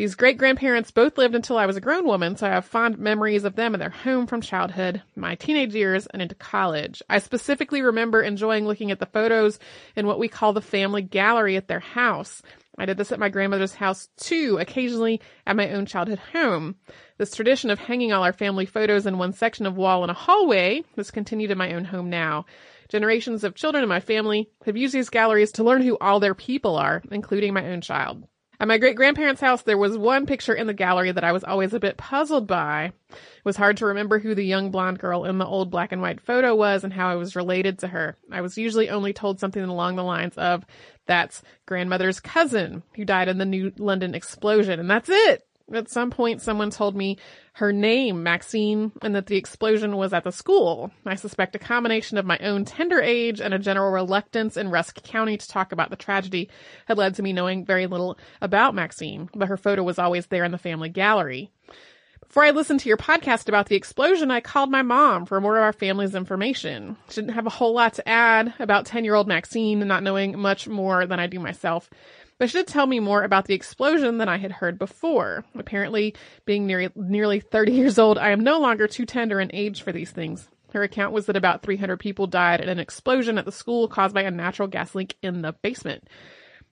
These 0.00 0.14
great 0.14 0.38
grandparents 0.38 0.90
both 0.90 1.18
lived 1.18 1.34
until 1.34 1.58
I 1.58 1.66
was 1.66 1.76
a 1.76 1.80
grown 1.82 2.06
woman, 2.06 2.34
so 2.34 2.46
I 2.46 2.52
have 2.52 2.64
fond 2.64 2.98
memories 2.98 3.44
of 3.44 3.54
them 3.54 3.74
and 3.74 3.82
their 3.82 3.90
home 3.90 4.26
from 4.26 4.40
childhood, 4.40 5.02
my 5.14 5.34
teenage 5.34 5.74
years, 5.74 6.06
and 6.06 6.22
into 6.22 6.34
college. 6.34 7.02
I 7.10 7.18
specifically 7.18 7.82
remember 7.82 8.22
enjoying 8.22 8.66
looking 8.66 8.90
at 8.90 8.98
the 8.98 9.04
photos 9.04 9.58
in 9.96 10.06
what 10.06 10.18
we 10.18 10.26
call 10.26 10.54
the 10.54 10.62
family 10.62 11.02
gallery 11.02 11.58
at 11.58 11.68
their 11.68 11.80
house. 11.80 12.40
I 12.78 12.86
did 12.86 12.96
this 12.96 13.12
at 13.12 13.18
my 13.18 13.28
grandmother's 13.28 13.74
house 13.74 14.08
too, 14.16 14.56
occasionally 14.58 15.20
at 15.46 15.54
my 15.54 15.70
own 15.72 15.84
childhood 15.84 16.20
home. 16.32 16.76
This 17.18 17.34
tradition 17.34 17.68
of 17.68 17.78
hanging 17.78 18.10
all 18.10 18.24
our 18.24 18.32
family 18.32 18.64
photos 18.64 19.04
in 19.04 19.18
one 19.18 19.34
section 19.34 19.66
of 19.66 19.76
wall 19.76 20.02
in 20.02 20.08
a 20.08 20.14
hallway 20.14 20.82
has 20.96 21.10
continued 21.10 21.50
in 21.50 21.58
my 21.58 21.74
own 21.74 21.84
home 21.84 22.08
now. 22.08 22.46
Generations 22.88 23.44
of 23.44 23.54
children 23.54 23.82
in 23.82 23.88
my 23.90 24.00
family 24.00 24.48
have 24.64 24.78
used 24.78 24.94
these 24.94 25.10
galleries 25.10 25.52
to 25.52 25.62
learn 25.62 25.82
who 25.82 25.98
all 26.00 26.20
their 26.20 26.34
people 26.34 26.76
are, 26.76 27.02
including 27.10 27.52
my 27.52 27.66
own 27.66 27.82
child. 27.82 28.26
At 28.60 28.68
my 28.68 28.76
great 28.76 28.94
grandparents' 28.94 29.40
house, 29.40 29.62
there 29.62 29.78
was 29.78 29.96
one 29.96 30.26
picture 30.26 30.52
in 30.52 30.66
the 30.66 30.74
gallery 30.74 31.12
that 31.12 31.24
I 31.24 31.32
was 31.32 31.44
always 31.44 31.72
a 31.72 31.80
bit 31.80 31.96
puzzled 31.96 32.46
by. 32.46 32.92
It 33.08 33.16
was 33.42 33.56
hard 33.56 33.78
to 33.78 33.86
remember 33.86 34.18
who 34.18 34.34
the 34.34 34.44
young 34.44 34.70
blonde 34.70 34.98
girl 34.98 35.24
in 35.24 35.38
the 35.38 35.46
old 35.46 35.70
black 35.70 35.92
and 35.92 36.02
white 36.02 36.20
photo 36.20 36.54
was 36.54 36.84
and 36.84 36.92
how 36.92 37.08
I 37.08 37.14
was 37.14 37.34
related 37.34 37.78
to 37.78 37.88
her. 37.88 38.18
I 38.30 38.42
was 38.42 38.58
usually 38.58 38.90
only 38.90 39.14
told 39.14 39.40
something 39.40 39.62
along 39.62 39.96
the 39.96 40.04
lines 40.04 40.36
of, 40.36 40.66
that's 41.06 41.42
grandmother's 41.64 42.20
cousin 42.20 42.82
who 42.96 43.06
died 43.06 43.28
in 43.28 43.38
the 43.38 43.46
New 43.46 43.72
London 43.78 44.14
explosion, 44.14 44.78
and 44.78 44.90
that's 44.90 45.08
it. 45.08 45.42
At 45.72 45.88
some 45.88 46.10
point, 46.10 46.42
someone 46.42 46.70
told 46.70 46.96
me 46.96 47.18
her 47.54 47.72
name, 47.72 48.22
Maxine, 48.22 48.92
and 49.02 49.14
that 49.14 49.26
the 49.26 49.36
explosion 49.36 49.96
was 49.96 50.12
at 50.12 50.24
the 50.24 50.32
school. 50.32 50.90
I 51.06 51.14
suspect 51.14 51.54
a 51.54 51.60
combination 51.60 52.18
of 52.18 52.26
my 52.26 52.38
own 52.38 52.64
tender 52.64 53.00
age 53.00 53.40
and 53.40 53.54
a 53.54 53.58
general 53.58 53.92
reluctance 53.92 54.56
in 54.56 54.70
Rusk 54.70 55.02
County 55.02 55.36
to 55.36 55.48
talk 55.48 55.72
about 55.72 55.90
the 55.90 55.96
tragedy 55.96 56.50
had 56.86 56.98
led 56.98 57.14
to 57.16 57.22
me 57.22 57.32
knowing 57.32 57.64
very 57.64 57.86
little 57.86 58.18
about 58.40 58.74
Maxine, 58.74 59.28
but 59.34 59.48
her 59.48 59.56
photo 59.56 59.82
was 59.82 59.98
always 59.98 60.26
there 60.26 60.44
in 60.44 60.52
the 60.52 60.58
family 60.58 60.88
gallery. 60.88 61.50
Before 62.30 62.44
I 62.44 62.52
listened 62.52 62.78
to 62.80 62.88
your 62.88 62.96
podcast 62.96 63.48
about 63.48 63.66
the 63.66 63.74
explosion, 63.74 64.30
I 64.30 64.40
called 64.40 64.70
my 64.70 64.82
mom 64.82 65.26
for 65.26 65.40
more 65.40 65.56
of 65.56 65.64
our 65.64 65.72
family's 65.72 66.14
information. 66.14 66.96
She 67.08 67.20
didn't 67.20 67.34
have 67.34 67.48
a 67.48 67.50
whole 67.50 67.74
lot 67.74 67.94
to 67.94 68.08
add 68.08 68.54
about 68.60 68.86
10 68.86 69.04
year 69.04 69.16
old 69.16 69.26
Maxine, 69.26 69.80
not 69.80 70.04
knowing 70.04 70.38
much 70.38 70.68
more 70.68 71.06
than 71.06 71.18
I 71.18 71.26
do 71.26 71.40
myself 71.40 71.90
but 72.40 72.48
she 72.48 72.56
did 72.56 72.66
tell 72.66 72.86
me 72.86 73.00
more 73.00 73.22
about 73.22 73.44
the 73.44 73.52
explosion 73.52 74.16
than 74.16 74.28
I 74.30 74.38
had 74.38 74.50
heard 74.50 74.78
before. 74.78 75.44
Apparently, 75.54 76.14
being 76.46 76.66
nearly, 76.66 76.88
nearly 76.96 77.38
30 77.38 77.72
years 77.72 77.98
old, 77.98 78.16
I 78.16 78.30
am 78.30 78.40
no 78.40 78.60
longer 78.60 78.88
too 78.88 79.04
tender 79.04 79.40
in 79.40 79.50
age 79.52 79.82
for 79.82 79.92
these 79.92 80.10
things. 80.10 80.48
Her 80.72 80.82
account 80.82 81.12
was 81.12 81.26
that 81.26 81.36
about 81.36 81.60
300 81.62 81.98
people 81.98 82.26
died 82.26 82.62
in 82.62 82.70
an 82.70 82.78
explosion 82.78 83.36
at 83.36 83.44
the 83.44 83.52
school 83.52 83.88
caused 83.88 84.14
by 84.14 84.22
a 84.22 84.30
natural 84.30 84.68
gas 84.68 84.94
leak 84.94 85.18
in 85.22 85.42
the 85.42 85.52
basement. 85.60 86.08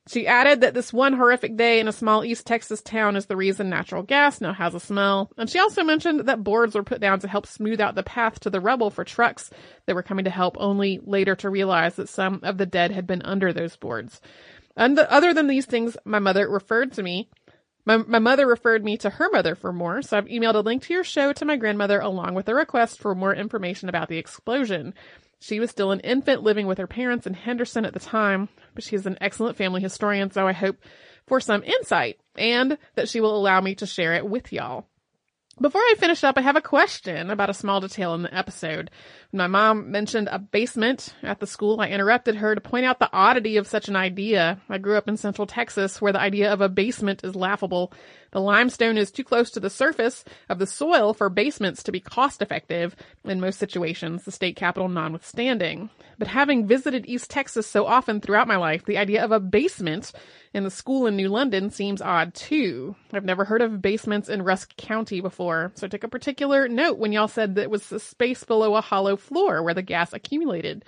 She 0.09 0.26
added 0.26 0.62
that 0.62 0.72
this 0.72 0.90
one 0.90 1.12
horrific 1.12 1.54
day 1.59 1.81
in 1.81 1.88
a 1.88 1.92
small 1.92 2.24
East 2.24 2.46
Texas 2.46 2.81
town 2.81 3.14
is 3.14 3.26
the 3.26 3.37
reason 3.37 3.68
natural 3.68 4.02
gas 4.02 4.40
now 4.40 4.54
has 4.54 4.74
a 4.74 4.81
smell. 4.81 5.31
And 5.37 5.50
she 5.50 5.59
also 5.59 5.85
mentioned 5.85 6.20
that 6.20 6.42
boards 6.42 6.76
were 6.76 6.83
put 6.83 7.02
down 7.02 7.20
to 7.20 7.28
help 7.28 7.46
smooth 7.46 7.78
out 7.78 7.94
the 7.94 8.02
path 8.02 8.40
to 8.40 8.48
the 8.48 8.61
rubble 8.61 8.88
for 8.88 9.04
trucks 9.04 9.50
that 9.85 9.94
were 9.94 10.02
coming 10.02 10.24
to 10.24 10.31
help, 10.31 10.57
only 10.59 10.98
later 11.04 11.35
to 11.37 11.50
realize 11.50 11.96
that 11.96 12.09
some 12.09 12.40
of 12.42 12.57
the 12.57 12.64
dead 12.64 12.90
had 12.90 13.07
been 13.07 13.20
under 13.20 13.52
those 13.52 13.76
boards. 13.76 14.22
And 14.79 14.97
the, 14.97 15.12
other 15.12 15.35
than 15.35 15.49
these 15.49 15.67
things, 15.67 15.97
my 16.05 16.21
mother 16.21 16.49
referred 16.49 16.93
to 16.93 17.03
me. 17.03 17.29
My, 17.85 17.97
my 17.97 18.21
mother 18.21 18.47
referred 18.47 18.85
me 18.85 18.97
to 18.99 19.11
her 19.11 19.29
mother 19.31 19.55
for 19.55 19.73
more, 19.73 20.03
so 20.03 20.17
I've 20.17 20.27
emailed 20.27 20.55
a 20.55 20.61
link 20.61 20.85
to 20.85 20.93
your 20.93 21.05
show 21.05 21.33
to 21.33 21.45
my 21.45 21.57
grandmother 21.57 21.99
along 21.99 22.35
with 22.35 22.49
a 22.49 22.55
request 22.55 23.01
for 23.01 23.14
more 23.14 23.35
information 23.35 23.88
about 23.88 24.09
the 24.09 24.19
explosion. 24.19 24.95
She 25.41 25.59
was 25.59 25.71
still 25.71 25.91
an 25.91 26.01
infant 26.01 26.43
living 26.43 26.67
with 26.67 26.79
her 26.79 26.87
parents 26.87 27.27
in 27.27 27.35
Henderson 27.35 27.85
at 27.85 27.93
the 27.93 28.01
time, 28.01 28.49
but 28.75 28.85
she 28.85 28.95
is 28.95 29.07
an 29.07 29.19
excellent 29.21 29.57
family 29.57 29.81
historian, 29.81 30.31
so 30.31 30.47
I 30.47 30.53
hope 30.53 30.77
for 31.27 31.41
some 31.41 31.62
insight 31.64 32.21
and 32.37 32.79
that 32.95 33.09
she 33.09 33.21
will 33.21 33.37
allow 33.37 33.61
me 33.61 33.75
to 33.77 33.87
share 33.87 34.14
it 34.14 34.29
with 34.29 34.53
y'all. 34.53 34.87
Before 35.61 35.81
I 35.81 35.95
finish 35.99 36.23
up, 36.23 36.38
I 36.38 36.43
have 36.43 36.57
a 36.57 36.61
question 36.61 37.31
about 37.31 37.51
a 37.51 37.55
small 37.55 37.81
detail 37.81 38.14
in 38.14 38.23
the 38.23 38.33
episode. 38.33 38.93
My 39.31 39.47
mom 39.47 39.91
mentioned 39.91 40.31
a 40.33 40.38
basement 40.38 41.14
at 41.23 41.38
the 41.38 41.47
school, 41.47 41.83
I 41.83 41.88
interrupted 41.88 42.37
her 42.37 42.55
to 42.55 42.62
point 42.62 42.87
out 42.87 42.99
the 42.99 43.12
oddity 43.12 43.59
of 43.59 43.67
such 43.67 43.87
an 43.88 43.95
idea. 43.95 44.59
I 44.71 44.79
grew 44.79 44.97
up 44.97 45.07
in 45.07 45.19
central 45.19 45.47
Texas 45.47 46.01
where 46.01 46.14
the 46.14 46.21
idea 46.21 46.51
of 46.51 46.62
a 46.62 46.69
basement 46.71 47.23
is 47.23 47.37
laughable. 47.37 47.93
The 48.31 48.41
limestone 48.41 48.97
is 48.97 49.11
too 49.11 49.25
close 49.25 49.51
to 49.51 49.61
the 49.61 49.69
surface 49.69 50.25
of 50.49 50.59
the 50.59 50.67
soil 50.67 51.12
for 51.12 51.29
basements 51.29 51.83
to 51.83 51.93
be 51.93 52.01
cost 52.01 52.41
effective 52.41 52.97
in 53.25 53.38
most 53.38 53.59
situations, 53.59 54.25
the 54.25 54.33
state 54.33 54.57
capital 54.57 54.88
notwithstanding. 54.88 55.91
But 56.19 56.29
having 56.29 56.67
visited 56.67 57.07
East 57.07 57.31
Texas 57.31 57.67
so 57.67 57.87
often 57.87 58.21
throughout 58.21 58.49
my 58.49 58.57
life, 58.57 58.87
the 58.87 58.99
idea 58.99 59.23
of 59.23 59.31
a 59.31 59.41
basement 59.41 60.12
in 60.55 60.64
the 60.64 60.71
school 60.71 61.07
in 61.07 61.17
New 61.17 61.29
London 61.29 61.71
seems 61.71 62.03
odd 62.03 62.35
too. 62.35 62.97
I've 63.12 63.24
never 63.24 63.45
heard 63.45 63.62
of 63.62 63.83
basements 63.83 64.29
in 64.29 64.43
Rusk 64.43 64.76
County 64.76 65.20
before, 65.20 65.72
so 65.74 65.87
I 65.87 65.91
took 65.91 66.05
a 66.05 66.09
particular 66.09 66.68
note 66.68 66.99
when 66.99 67.12
y'all 67.12 67.29
said 67.29 67.55
that 67.55 67.62
it 67.62 67.70
was 67.70 67.87
the 67.89 68.01
space 68.01 68.45
below 68.45 68.74
a 68.74 68.81
hollow 68.81 69.16
floor 69.19 69.62
where 69.62 69.75
the 69.75 69.83
gas 69.83 70.12
accumulated. 70.12 70.85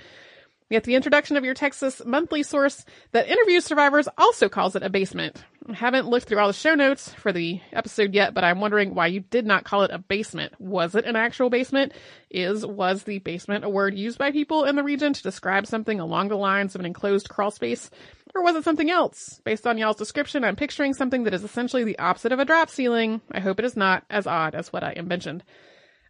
Yet 0.70 0.84
the 0.84 0.94
introduction 0.94 1.36
of 1.36 1.44
your 1.44 1.54
Texas 1.54 2.00
monthly 2.06 2.44
source 2.44 2.84
that 3.10 3.28
interviews 3.28 3.64
survivors 3.64 4.08
also 4.16 4.48
calls 4.48 4.76
it 4.76 4.84
a 4.84 4.88
basement. 4.88 5.42
I 5.68 5.72
haven't 5.72 6.06
looked 6.06 6.28
through 6.28 6.38
all 6.38 6.46
the 6.46 6.52
show 6.52 6.76
notes 6.76 7.12
for 7.12 7.32
the 7.32 7.60
episode 7.72 8.14
yet, 8.14 8.34
but 8.34 8.44
I'm 8.44 8.60
wondering 8.60 8.94
why 8.94 9.08
you 9.08 9.18
did 9.18 9.46
not 9.46 9.64
call 9.64 9.82
it 9.82 9.90
a 9.90 9.98
basement. 9.98 10.52
Was 10.60 10.94
it 10.94 11.06
an 11.06 11.16
actual 11.16 11.50
basement? 11.50 11.92
Is, 12.30 12.64
was 12.64 13.02
the 13.02 13.18
basement 13.18 13.64
a 13.64 13.68
word 13.68 13.96
used 13.96 14.16
by 14.16 14.30
people 14.30 14.62
in 14.62 14.76
the 14.76 14.84
region 14.84 15.12
to 15.12 15.22
describe 15.24 15.66
something 15.66 15.98
along 15.98 16.28
the 16.28 16.36
lines 16.36 16.76
of 16.76 16.80
an 16.80 16.86
enclosed 16.86 17.28
crawl 17.28 17.50
space? 17.50 17.90
Or 18.32 18.44
was 18.44 18.54
it 18.54 18.62
something 18.62 18.90
else? 18.90 19.40
Based 19.44 19.66
on 19.66 19.76
y'all's 19.76 19.96
description, 19.96 20.44
I'm 20.44 20.54
picturing 20.54 20.94
something 20.94 21.24
that 21.24 21.34
is 21.34 21.42
essentially 21.42 21.82
the 21.82 21.98
opposite 21.98 22.30
of 22.30 22.38
a 22.38 22.44
drop 22.44 22.70
ceiling. 22.70 23.20
I 23.32 23.40
hope 23.40 23.58
it 23.58 23.64
is 23.64 23.76
not 23.76 24.04
as 24.08 24.28
odd 24.28 24.54
as 24.54 24.72
what 24.72 24.84
I 24.84 24.94
mentioned. 25.02 25.42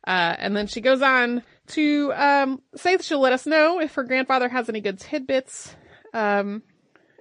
Uh, 0.06 0.34
and 0.38 0.56
then 0.56 0.66
she 0.66 0.80
goes 0.80 1.02
on 1.02 1.42
to 1.70 2.12
um, 2.14 2.62
say 2.76 2.96
that 2.96 3.04
she'll 3.04 3.20
let 3.20 3.32
us 3.32 3.46
know 3.46 3.80
if 3.80 3.94
her 3.94 4.04
grandfather 4.04 4.48
has 4.48 4.68
any 4.68 4.80
good 4.80 4.98
tidbits. 4.98 5.74
Um, 6.12 6.62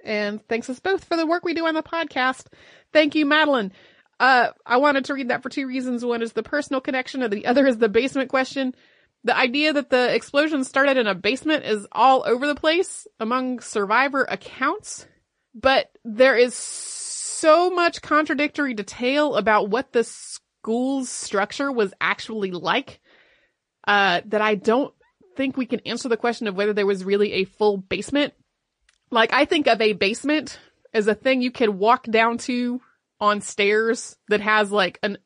and 0.04 0.46
thanks 0.48 0.70
us 0.70 0.80
both 0.80 1.04
for 1.04 1.16
the 1.16 1.26
work 1.26 1.44
we 1.44 1.54
do 1.54 1.66
on 1.66 1.74
the 1.74 1.82
podcast. 1.82 2.46
Thank 2.92 3.14
you, 3.14 3.26
Madeline. 3.26 3.72
Uh, 4.18 4.48
I 4.66 4.76
wanted 4.76 5.06
to 5.06 5.14
read 5.14 5.28
that 5.28 5.42
for 5.42 5.48
two 5.48 5.66
reasons. 5.66 6.04
One 6.04 6.22
is 6.22 6.32
the 6.32 6.42
personal 6.42 6.80
connection 6.80 7.22
and 7.22 7.32
the 7.32 7.46
other 7.46 7.66
is 7.66 7.78
the 7.78 7.88
basement 7.88 8.28
question. 8.28 8.74
The 9.24 9.36
idea 9.36 9.72
that 9.72 9.90
the 9.90 10.14
explosion 10.14 10.64
started 10.64 10.96
in 10.96 11.06
a 11.06 11.14
basement 11.14 11.64
is 11.64 11.86
all 11.92 12.24
over 12.26 12.46
the 12.46 12.54
place 12.54 13.06
among 13.18 13.60
survivor 13.60 14.26
accounts, 14.28 15.06
but 15.54 15.90
there 16.04 16.36
is 16.36 16.54
so 16.54 17.70
much 17.70 18.02
contradictory 18.02 18.74
detail 18.74 19.36
about 19.36 19.68
what 19.68 19.92
the 19.92 20.04
school's 20.04 21.08
structure 21.10 21.70
was 21.70 21.92
actually 22.00 22.50
like, 22.50 23.00
uh, 23.86 24.20
that 24.26 24.40
I 24.40 24.54
don't 24.54 24.94
think 25.36 25.56
we 25.56 25.66
can 25.66 25.80
answer 25.80 26.08
the 26.08 26.16
question 26.16 26.46
of 26.46 26.54
whether 26.56 26.72
there 26.72 26.86
was 26.86 27.04
really 27.04 27.32
a 27.34 27.44
full 27.44 27.76
basement. 27.76 28.34
Like, 29.10 29.32
I 29.32 29.44
think 29.44 29.66
of 29.66 29.80
a 29.80 29.92
basement 29.92 30.58
as 30.92 31.06
a 31.06 31.14
thing 31.14 31.42
you 31.42 31.50
can 31.50 31.78
walk 31.78 32.04
down 32.04 32.38
to 32.38 32.80
on 33.20 33.40
stairs 33.40 34.16
that 34.28 34.40
has 34.40 34.70
like 34.72 34.98
an 35.02 35.18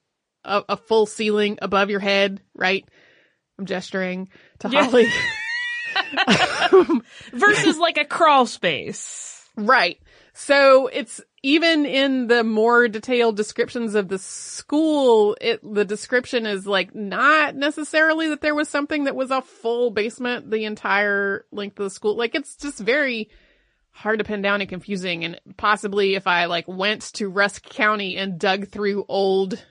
a, 0.45 0.63
a 0.71 0.77
full 0.77 1.07
ceiling 1.07 1.59
above 1.63 1.91
your 1.91 2.01
head, 2.01 2.41
right? 2.55 2.85
I'm 3.59 3.67
gesturing 3.67 4.29
to 4.61 4.69
Yeah. 4.69 4.85
Holly. 4.85 5.07
Versus 7.33 7.79
like 7.79 7.99
a 7.99 8.05
crawl 8.05 8.47
space. 8.47 9.43
Right. 9.57 9.99
So 10.37 10.89
it's 10.89 11.21
even 11.45 11.87
in 11.87 12.27
the 12.27 12.43
more 12.43 12.89
detailed 12.89 13.37
descriptions 13.37 13.95
of 13.95 14.09
the 14.09 14.19
school, 14.19 15.37
it, 15.41 15.61
the 15.63 15.85
description 15.85 16.45
is 16.45 16.67
like 16.67 16.93
not 16.93 17.55
necessarily 17.55 18.31
that 18.31 18.41
there 18.41 18.55
was 18.55 18.69
something 18.69 19.05
that 19.05 19.15
was 19.15 19.31
a 19.31 19.43
full 19.43 19.93
basement 19.93 20.51
the 20.51 20.65
entire 20.65 21.47
length 21.53 21.79
of 21.79 21.85
the 21.85 21.91
school. 21.91 22.17
Like 22.17 22.35
it's 22.35 22.57
just 22.57 22.81
very 22.81 23.31
hard 23.91 24.19
to 24.19 24.25
pin 24.25 24.43
down 24.43 24.61
and 24.61 24.69
confusing. 24.69 25.25
And 25.25 25.41
possibly 25.57 26.17
if 26.17 26.27
I 26.27 26.47
like 26.47 26.67
went 26.67 27.03
to 27.15 27.29
Rusk 27.29 27.63
County 27.63 28.17
and 28.17 28.37
dug 28.37 28.67
through 28.67 29.05
old 29.09 29.65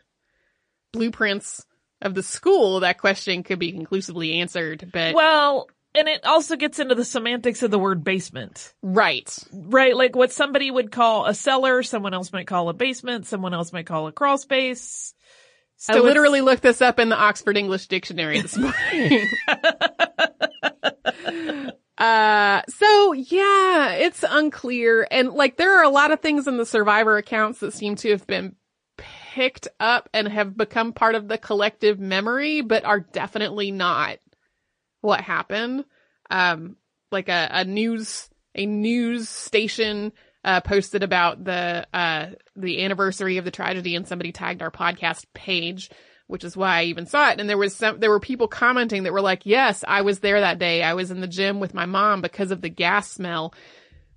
blueprints 0.93 1.65
of 2.01 2.13
the 2.13 2.23
school, 2.23 2.79
that 2.79 2.99
question 2.99 3.43
could 3.43 3.59
be 3.59 3.73
conclusively 3.73 4.39
answered. 4.39 4.89
But 4.93 5.13
Well, 5.13 5.67
and 5.95 6.07
it 6.07 6.25
also 6.25 6.55
gets 6.55 6.79
into 6.79 6.95
the 6.95 7.05
semantics 7.05 7.63
of 7.63 7.71
the 7.71 7.79
word 7.79 8.03
basement. 8.03 8.73
right. 8.81 9.37
Right, 9.51 9.95
like 9.95 10.15
what 10.15 10.31
somebody 10.31 10.69
would 10.69 10.91
call 10.91 11.25
a 11.25 11.33
cellar, 11.33 11.83
someone 11.83 12.13
else 12.13 12.31
might 12.33 12.47
call 12.47 12.69
a 12.69 12.73
basement, 12.73 13.25
someone 13.25 13.53
else 13.53 13.73
might 13.73 13.85
call 13.85 14.07
a 14.07 14.11
crawl 14.11 14.37
space. 14.37 15.13
So 15.77 15.95
I 15.95 15.99
literally 15.99 16.41
looked 16.41 16.63
this 16.63 16.81
up 16.81 16.99
in 16.99 17.09
the 17.09 17.17
Oxford 17.17 17.57
English 17.57 17.87
Dictionary 17.87 18.41
this 18.41 18.57
morning. 18.57 19.27
uh, 21.97 22.61
so 22.69 23.13
yeah, 23.13 23.93
it's 23.93 24.23
unclear. 24.27 25.07
And 25.11 25.31
like, 25.31 25.57
there 25.57 25.77
are 25.77 25.83
a 25.83 25.89
lot 25.89 26.11
of 26.11 26.21
things 26.21 26.47
in 26.47 26.57
the 26.57 26.65
survivor 26.65 27.17
accounts 27.17 27.59
that 27.59 27.73
seem 27.73 27.95
to 27.97 28.11
have 28.11 28.25
been 28.25 28.55
picked 28.97 29.67
up 29.79 30.09
and 30.13 30.27
have 30.27 30.55
become 30.55 30.93
part 30.93 31.15
of 31.15 31.27
the 31.27 31.37
collective 31.37 31.99
memory, 31.99 32.61
but 32.61 32.85
are 32.85 32.99
definitely 32.99 33.71
not 33.71 34.19
what 35.03 35.21
happened. 35.21 35.85
Um, 36.31 36.77
like 37.11 37.29
a, 37.29 37.49
a 37.51 37.65
news, 37.65 38.29
a 38.55 38.65
news 38.65 39.29
station, 39.29 40.13
uh, 40.43 40.61
posted 40.61 41.03
about 41.03 41.43
the, 41.43 41.85
uh, 41.93 42.27
the 42.55 42.83
anniversary 42.83 43.37
of 43.37 43.45
the 43.45 43.51
tragedy 43.51 43.95
and 43.95 44.07
somebody 44.07 44.31
tagged 44.31 44.61
our 44.61 44.71
podcast 44.71 45.25
page, 45.33 45.89
which 46.27 46.43
is 46.43 46.57
why 46.57 46.79
I 46.79 46.83
even 46.85 47.05
saw 47.05 47.29
it. 47.29 47.39
And 47.39 47.49
there 47.49 47.57
was 47.57 47.75
some, 47.75 47.99
there 47.99 48.09
were 48.09 48.19
people 48.19 48.47
commenting 48.47 49.03
that 49.03 49.13
were 49.13 49.21
like, 49.21 49.45
yes, 49.45 49.83
I 49.87 50.01
was 50.01 50.19
there 50.19 50.39
that 50.39 50.59
day. 50.59 50.81
I 50.81 50.95
was 50.95 51.11
in 51.11 51.21
the 51.21 51.27
gym 51.27 51.59
with 51.59 51.73
my 51.73 51.85
mom 51.85 52.21
because 52.21 52.51
of 52.51 52.61
the 52.61 52.69
gas 52.69 53.11
smell. 53.11 53.53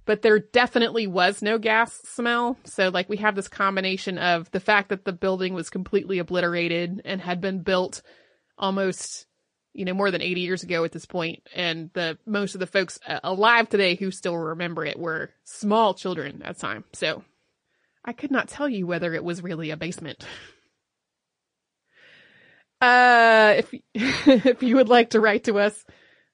But 0.05 0.23
there 0.23 0.39
definitely 0.39 1.09
was 1.09 1.43
no 1.43 1.59
gas 1.59 1.93
smell. 2.05 2.57
So 2.65 2.91
like 2.91 3.09
we 3.09 3.17
have 3.19 3.35
this 3.35 3.49
combination 3.49 4.19
of 4.19 4.49
the 4.53 4.61
fact 4.61 4.91
that 4.91 5.05
the 5.05 5.13
building 5.13 5.53
was 5.53 5.69
completely 5.69 6.21
obliterated 6.21 7.03
and 7.05 7.21
had 7.21 7.41
been 7.41 7.63
built 7.63 8.03
almost 8.57 9.27
you 9.77 9.85
know, 9.85 9.95
more 9.95 10.11
than 10.11 10.23
80 10.23 10.41
years 10.41 10.63
ago 10.63 10.85
at 10.85 10.93
this 10.93 11.07
point, 11.07 11.43
and 11.55 11.91
the 11.93 12.19
most 12.27 12.55
of 12.55 12.61
the 12.61 12.67
folks 12.67 12.99
uh, 13.07 13.21
alive 13.23 13.69
today 13.69 13.95
who 13.95 14.11
still 14.11 14.37
remember 14.37 14.85
it 14.85 14.99
were 14.99 15.31
small 15.45 15.95
children 15.95 16.43
at 16.43 16.57
the 16.57 16.61
time. 16.61 16.85
So 16.93 17.23
I 18.05 18.13
could 18.13 18.31
not 18.31 18.49
tell 18.49 18.69
you 18.69 18.87
whether 18.87 19.15
it 19.15 19.25
was 19.25 19.43
really 19.43 19.71
a 19.71 19.77
basement. 19.77 20.27
Uh, 22.81 23.55
if 23.59 23.75
if 23.95 24.63
you 24.63 24.77
would 24.77 24.89
like 24.89 25.11
to 25.11 25.21
write 25.21 25.45
to 25.45 25.59
us 25.59 25.85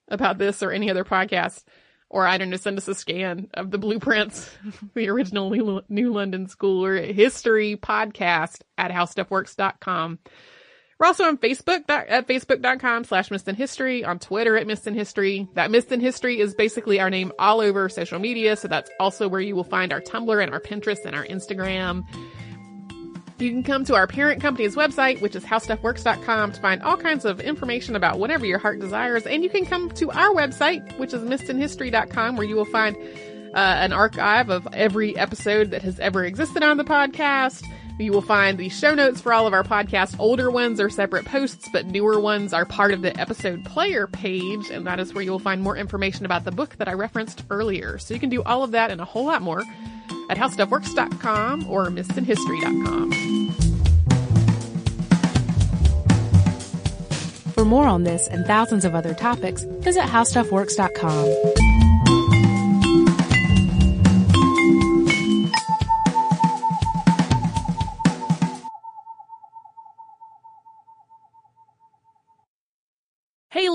about 0.08 0.38
this 0.38 0.62
or 0.62 0.70
any 0.70 0.90
other 0.90 1.04
podcast, 1.04 1.64
or 2.10 2.26
I 2.26 2.36
don't 2.38 2.50
know, 2.50 2.56
send 2.56 2.78
us 2.78 2.88
a 2.88 2.94
scan 2.94 3.48
of 3.54 3.70
the 3.70 3.78
blueprints, 3.78 4.50
the 4.94 5.08
original 5.08 5.50
New, 5.88 6.12
London 6.12 6.46
School 6.46 6.84
or 6.84 6.96
history 6.96 7.76
podcast 7.76 8.60
at 8.76 8.90
howstuffworks.com. 8.90 10.18
We're 11.02 11.08
also 11.08 11.24
on 11.24 11.36
Facebook 11.36 11.82
at 11.88 12.28
facebook.com 12.28 13.02
slash 13.02 13.32
Missed 13.32 13.50
History, 13.50 14.04
on 14.04 14.20
Twitter 14.20 14.56
at 14.56 14.68
Missed 14.68 14.86
in 14.86 14.94
History. 14.94 15.48
That 15.54 15.72
Missed 15.72 15.90
in 15.90 15.98
History 15.98 16.38
is 16.38 16.54
basically 16.54 17.00
our 17.00 17.10
name 17.10 17.32
all 17.40 17.60
over 17.60 17.88
social 17.88 18.20
media, 18.20 18.54
so 18.54 18.68
that's 18.68 18.88
also 19.00 19.26
where 19.26 19.40
you 19.40 19.56
will 19.56 19.64
find 19.64 19.92
our 19.92 20.00
Tumblr 20.00 20.40
and 20.40 20.52
our 20.52 20.60
Pinterest 20.60 21.04
and 21.04 21.16
our 21.16 21.26
Instagram. 21.26 22.04
You 23.40 23.50
can 23.50 23.64
come 23.64 23.84
to 23.86 23.96
our 23.96 24.06
parent 24.06 24.40
company's 24.40 24.76
website, 24.76 25.20
which 25.20 25.34
is 25.34 25.44
howstuffworks.com, 25.44 26.52
to 26.52 26.60
find 26.60 26.80
all 26.84 26.96
kinds 26.96 27.24
of 27.24 27.40
information 27.40 27.96
about 27.96 28.20
whatever 28.20 28.46
your 28.46 28.60
heart 28.60 28.78
desires. 28.78 29.26
And 29.26 29.42
you 29.42 29.50
can 29.50 29.66
come 29.66 29.90
to 29.90 30.12
our 30.12 30.32
website, 30.32 31.00
which 31.00 31.12
is 31.12 31.22
missedinhistory.com, 31.22 32.36
where 32.36 32.46
you 32.46 32.54
will 32.54 32.64
find 32.64 32.96
uh, 33.56 33.58
an 33.58 33.92
archive 33.92 34.50
of 34.50 34.68
every 34.72 35.16
episode 35.16 35.72
that 35.72 35.82
has 35.82 35.98
ever 35.98 36.24
existed 36.24 36.62
on 36.62 36.76
the 36.76 36.84
podcast. 36.84 37.66
You 37.98 38.12
will 38.12 38.22
find 38.22 38.58
the 38.58 38.68
show 38.68 38.94
notes 38.94 39.20
for 39.20 39.32
all 39.32 39.46
of 39.46 39.52
our 39.52 39.62
podcasts. 39.62 40.16
Older 40.18 40.50
ones 40.50 40.80
are 40.80 40.90
separate 40.90 41.24
posts, 41.24 41.68
but 41.72 41.86
newer 41.86 42.18
ones 42.18 42.52
are 42.52 42.64
part 42.64 42.92
of 42.92 43.02
the 43.02 43.18
episode 43.20 43.64
player 43.64 44.06
page, 44.06 44.70
and 44.70 44.86
that 44.86 44.98
is 44.98 45.14
where 45.14 45.22
you 45.22 45.30
will 45.30 45.38
find 45.38 45.62
more 45.62 45.76
information 45.76 46.24
about 46.24 46.44
the 46.44 46.50
book 46.50 46.76
that 46.78 46.88
I 46.88 46.94
referenced 46.94 47.44
earlier. 47.50 47.98
So 47.98 48.14
you 48.14 48.20
can 48.20 48.30
do 48.30 48.42
all 48.42 48.62
of 48.64 48.72
that 48.72 48.90
and 48.90 49.00
a 49.00 49.04
whole 49.04 49.26
lot 49.26 49.42
more 49.42 49.62
at 50.30 50.36
howstuffworks.com 50.36 51.68
or 51.68 51.86
missedinhistory.com. 51.86 53.12
For 57.52 57.64
more 57.66 57.86
on 57.86 58.02
this 58.04 58.26
and 58.26 58.44
thousands 58.46 58.84
of 58.84 58.94
other 58.94 59.14
topics, 59.14 59.62
visit 59.64 60.02
howstuffworks.com. 60.02 61.71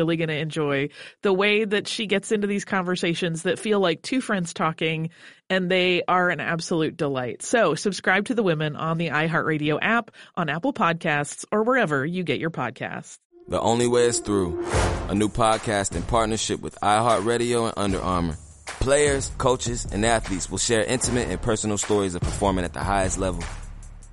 really 0.00 0.16
going 0.16 0.28
to 0.28 0.38
enjoy 0.38 0.88
the 1.20 1.32
way 1.32 1.64
that 1.64 1.86
she 1.86 2.06
gets 2.06 2.32
into 2.32 2.46
these 2.46 2.64
conversations 2.64 3.42
that 3.42 3.58
feel 3.58 3.80
like 3.80 4.00
two 4.00 4.22
friends 4.22 4.54
talking, 4.54 5.10
and 5.50 5.70
they 5.70 6.02
are 6.08 6.30
an 6.30 6.40
absolute 6.40 6.96
delight. 6.96 7.42
So 7.42 7.74
subscribe 7.74 8.26
to 8.26 8.34
the 8.34 8.42
women 8.42 8.76
on 8.76 8.96
the 8.96 9.08
iHeartRadio 9.08 9.78
app, 9.82 10.10
on 10.36 10.48
Apple 10.48 10.72
Podcasts, 10.72 11.44
or 11.52 11.62
wherever 11.62 12.06
you 12.06 12.22
get 12.22 12.40
your 12.40 12.50
podcasts. 12.50 13.18
The 13.48 13.60
only 13.60 13.86
way 13.86 14.06
is 14.06 14.20
through. 14.20 14.64
A 15.08 15.14
new 15.14 15.28
podcast 15.28 15.94
in 15.94 16.02
partnership 16.02 16.60
with 16.60 16.78
iHeartRadio 16.82 17.66
and 17.66 17.74
Under 17.76 18.00
Armour. 18.00 18.36
Players, 18.80 19.30
coaches, 19.36 19.86
and 19.92 20.06
athletes 20.06 20.48
will 20.48 20.58
share 20.58 20.82
intimate 20.82 21.28
and 21.28 21.42
personal 21.42 21.76
stories 21.76 22.14
of 22.14 22.22
performing 22.22 22.64
at 22.64 22.72
the 22.72 22.80
highest 22.80 23.18
level. 23.18 23.44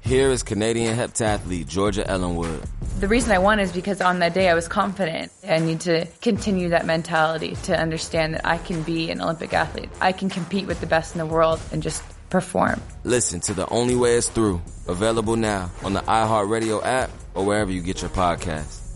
Here 0.08 0.30
is 0.30 0.42
Canadian 0.42 0.96
heptathlete 0.96 1.68
Georgia 1.68 2.10
Ellenwood. 2.10 2.62
The 3.02 3.10
reason 3.10 3.34
I 3.34 3.40
won 3.40 3.60
is 3.60 3.74
because 3.74 4.00
on 4.00 4.20
that 4.20 4.34
day 4.34 4.48
I 4.48 4.54
was 4.54 4.66
confident. 4.66 5.34
I 5.46 5.60
need 5.60 5.82
to 5.82 6.06
continue 6.22 6.70
that 6.70 6.86
mentality 6.86 7.58
to 7.64 7.78
understand 7.78 8.36
that 8.36 8.48
I 8.48 8.58
can 8.58 8.84
be 8.84 9.12
an 9.12 9.20
Olympic 9.20 9.52
athlete. 9.52 9.90
I 10.00 10.14
can 10.14 10.30
compete 10.30 10.66
with 10.66 10.80
the 10.80 10.88
best 10.88 11.14
in 11.14 11.20
the 11.20 11.26
world 11.26 11.60
and 11.74 11.84
just 11.84 12.02
perform. 12.30 12.82
Listen 13.04 13.42
to 13.42 13.54
The 13.54 13.68
Only 13.68 13.98
Way 13.98 14.14
Is 14.14 14.30
Through, 14.30 14.62
available 14.88 15.36
now 15.36 15.70
on 15.84 15.92
the 15.92 16.00
iHeartRadio 16.00 16.86
app 16.86 17.10
or 17.36 17.44
wherever 17.44 17.70
you 17.70 17.82
get 17.82 18.02
your 18.02 18.10
podcasts. 18.12 18.87